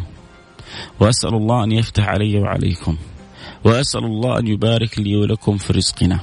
وأسأل 1.00 1.34
الله 1.34 1.64
أن 1.64 1.72
يفتح 1.72 2.08
علي 2.08 2.38
وعليكم. 2.38 2.96
وأسأل 3.64 4.04
الله 4.04 4.38
أن 4.38 4.46
يبارك 4.46 4.98
لي 4.98 5.16
ولكم 5.16 5.56
في 5.56 5.72
رزقنا 5.72 6.20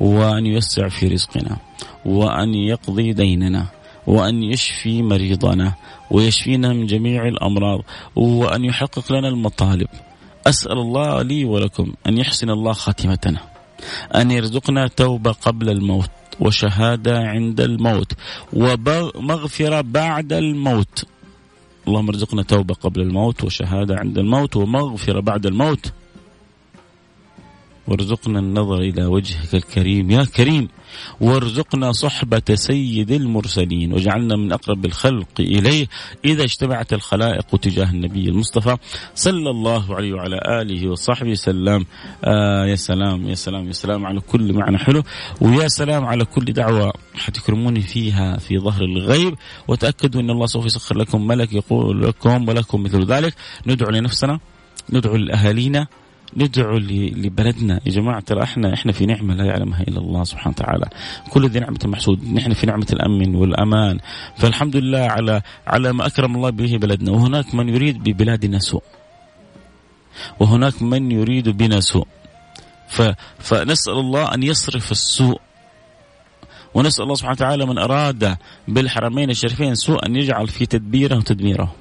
وأن 0.00 0.46
يوسع 0.46 0.88
في 0.88 1.08
رزقنا 1.08 1.56
وأن 2.04 2.54
يقضي 2.54 3.12
ديننا 3.12 3.66
وأن 4.06 4.42
يشفي 4.42 5.02
مريضنا 5.02 5.74
ويشفينا 6.10 6.72
من 6.72 6.86
جميع 6.86 7.28
الأمراض 7.28 7.80
وأن 8.16 8.64
يحقق 8.64 9.12
لنا 9.12 9.28
المطالب. 9.28 9.88
أسأل 10.46 10.78
الله 10.78 11.22
لي 11.22 11.44
ولكم 11.44 11.92
أن 12.06 12.18
يحسن 12.18 12.50
الله 12.50 12.72
خاتمتنا 12.72 13.40
أن 14.14 14.30
يرزقنا 14.30 14.88
توبه 14.88 15.32
قبل 15.32 15.70
الموت 15.70 16.10
وشهادة 16.40 17.18
عند 17.18 17.60
الموت 17.60 18.12
ومغفرة 18.52 19.80
بعد 19.80 20.32
الموت. 20.32 21.04
اللهم 21.88 22.08
ارزقنا 22.08 22.42
توبة 22.42 22.74
قبل 22.74 23.00
الموت 23.00 23.44
وشهادة 23.44 23.96
عند 23.96 24.18
الموت 24.18 24.56
ومغفرة 24.56 25.20
بعد 25.20 25.46
الموت. 25.46 25.92
وارزقنا 27.88 28.38
النظر 28.38 28.78
إلى 28.78 29.04
وجهك 29.04 29.54
الكريم. 29.54 30.10
يا 30.10 30.24
كريم 30.24 30.68
وارزقنا 31.20 31.92
صحبة 31.92 32.42
سيد 32.54 33.10
المرسلين 33.10 33.92
واجعلنا 33.92 34.36
من 34.36 34.52
أقرب 34.52 34.84
الخلق 34.84 35.28
إليه. 35.40 35.86
إذا 36.24 36.42
اجتمعت 36.42 36.92
الخلائق 36.92 37.56
تجاه 37.56 37.90
النبي 37.90 38.28
المصطفى 38.28 38.76
صلى 39.14 39.50
الله 39.50 39.94
عليه 39.96 40.12
وعلى 40.12 40.40
آله 40.62 40.88
وصحبه 40.88 41.30
وسلم. 41.30 41.86
آه 42.24 42.66
يا 42.66 42.76
سلام 42.76 43.28
يا 43.28 43.34
سلام 43.34 43.66
يا 43.66 43.72
سلام 43.72 44.06
على 44.06 44.20
كل 44.20 44.52
معنى 44.52 44.78
حلو. 44.78 45.02
ويا 45.40 45.68
سلام 45.68 46.04
على 46.04 46.24
كل 46.24 46.44
دعوة 46.44 46.92
حتكرموني 47.14 47.80
فيها 47.80 48.36
في 48.36 48.58
ظهر 48.58 48.84
الغيب. 48.84 49.34
وتأكدوا 49.68 50.20
أن 50.20 50.30
الله 50.30 50.46
سوف 50.46 50.66
يسخر 50.66 50.98
لكم 50.98 51.26
ملك 51.26 51.52
يقول 51.52 52.02
لكم 52.02 52.48
ولكم 52.48 52.82
مثل 52.82 53.04
ذلك. 53.04 53.34
ندعو 53.66 53.90
لنفسنا 53.90 54.40
ندعو 54.92 55.16
لأهالينا 55.16 55.86
ندعو 56.36 56.76
لبلدنا. 56.76 57.80
يا 57.86 57.90
جماعة 57.90 58.20
ترى 58.20 58.42
إحنا 58.42 58.74
إحنا 58.74 58.92
في 58.92 59.06
نعمة 59.06 59.34
لا 59.34 59.44
يعلمها 59.44 59.82
إلا 59.82 59.98
الله 59.98 60.24
سبحانه 60.24 60.54
وتعالى. 60.58 60.88
كل 61.30 61.48
ذي 61.48 61.60
نعمة 61.60 61.78
محسود. 61.84 62.32
نحن 62.32 62.54
في 62.54 62.66
نعمة 62.66 62.86
الأمن 62.92 63.34
والأمان. 63.34 63.98
فالحمد 64.36 64.76
لله 64.76 64.98
على 64.98 65.42
على 65.66 65.92
ما 65.92 66.06
أكرم 66.06 66.36
الله 66.36 66.50
به 66.50 66.76
بلدنا. 66.76 67.10
وهناك 67.10 67.54
من 67.54 67.68
يريد 67.68 68.04
ببلادنا 68.04 68.58
سوء. 68.58 68.82
وهناك 70.40 70.82
من 70.82 71.12
يريد 71.12 71.48
بنا 71.48 71.80
سوء. 71.80 72.06
فنسأل 73.38 73.92
الله 73.92 74.34
أن 74.34 74.42
يصرف 74.42 74.92
السوء. 74.92 75.40
ونسأل 76.74 77.02
الله 77.04 77.14
سبحانه 77.14 77.36
وتعالى 77.36 77.66
من 77.66 77.78
أراد 77.78 78.36
بالحرمين 78.68 79.30
الشريفين 79.30 79.74
سوء 79.74 80.06
أن 80.06 80.16
يجعل 80.16 80.48
في 80.48 80.66
تدبيره 80.66 81.16
وتدميره. 81.16 81.74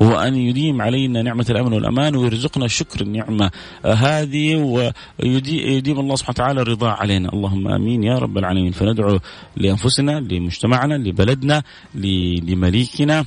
وأن 0.00 0.34
يديم 0.34 0.82
علينا 0.82 1.22
نعمة 1.22 1.46
الأمن 1.50 1.72
والأمان 1.72 2.16
ويرزقنا 2.16 2.68
شكر 2.68 3.00
النعمة 3.00 3.50
هذه 3.84 4.56
ويديم 4.56 6.00
الله 6.00 6.16
سبحانه 6.16 6.34
وتعالى 6.36 6.60
الرضا 6.62 6.90
علينا. 6.90 7.32
اللهم 7.32 7.68
آمين 7.68 8.02
يا 8.02 8.18
رب 8.18 8.38
العالمين. 8.38 8.72
فندعو 8.72 9.18
لأنفسنا 9.56 10.20
لمجتمعنا 10.20 10.94
لبلدنا 10.94 11.62
لمليكنا. 11.94 13.24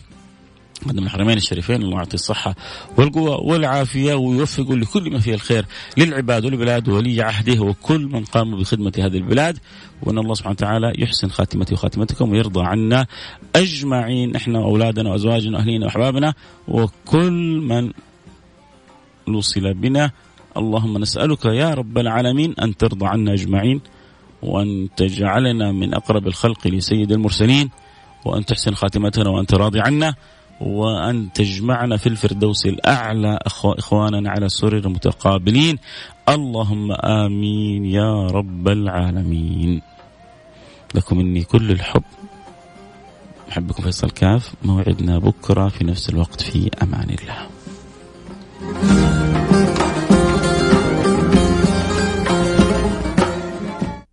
قدم 0.84 1.04
الحرمين 1.04 1.38
الشريفين 1.38 1.82
الله 1.82 1.98
يعطيه 1.98 2.14
الصحة 2.14 2.56
والقوة 2.98 3.42
والعافية 3.42 4.14
ويوفقه 4.14 4.76
لكل 4.76 5.12
ما 5.12 5.20
فيه 5.20 5.34
الخير 5.34 5.66
للعباد 5.98 6.46
والبلاد 6.46 6.90
ولي 6.90 7.22
عهده 7.22 7.62
وكل 7.62 8.06
من 8.06 8.24
قام 8.26 8.60
بخدمة 8.60 8.94
هذه 8.98 9.18
البلاد. 9.18 9.58
وأن 10.04 10.18
الله 10.18 10.34
سبحانه 10.34 10.54
وتعالى 10.54 10.94
يحسن 10.98 11.30
خاتمتي 11.30 11.74
وخاتمتكم 11.74 12.32
ويرضى 12.32 12.62
عنا 12.64 13.08
أجمعين 13.56 14.36
إحنا 14.36 14.60
وأولادنا 14.60 15.10
وأزواجنا 15.10 15.58
وأهلينا 15.58 15.86
وأحبابنا 15.86 16.34
وكل 16.68 17.62
من 17.68 17.92
وصل 19.36 19.74
بنا. 19.74 20.12
اللهم 20.58 20.98
نسألك 20.98 21.46
يا 21.46 21.74
رب 21.74 21.98
العالمين 21.98 22.56
أن 22.62 22.78
ترضى 22.78 23.06
عنا 23.06 23.34
أجمعين 23.34 23.82
وأن 24.44 24.90
تجعلنا 24.98 25.72
من 25.72 25.94
أقرب 25.94 26.28
الخلق 26.28 26.68
لسيد 26.68 27.12
المرسلين 27.12 27.70
وأن 28.26 28.46
تحسن 28.46 28.74
خاتمتنا 28.74 29.30
وأنت 29.30 29.54
راضي 29.54 29.80
عنا. 29.80 30.16
وأن 30.60 31.34
تجمعنا 31.34 31.98
في 31.98 32.08
الفردوس 32.08 32.66
الأعلى 32.66 33.40
إخوانا 33.48 34.30
على 34.30 34.50
سرر 34.50 34.90
متقابلين 34.90 35.78
اللهم 36.30 36.92
آمين 36.92 37.86
يا 37.86 38.28
رب 38.28 38.68
العالمين. 38.68 39.82
لكم 40.96 41.18
مني 41.18 41.44
كل 41.44 41.72
الحب. 41.72 42.04
أحبكم 43.52 43.84
فيصل 43.84 44.10
كاف. 44.10 44.54
موعدنا 44.64 45.18
بكرة 45.18 45.68
في 45.68 45.84
نفس 45.84 46.10
الوقت 46.10 46.42
في 46.42 46.70
أمان 46.84 47.10
الله. 47.10 47.48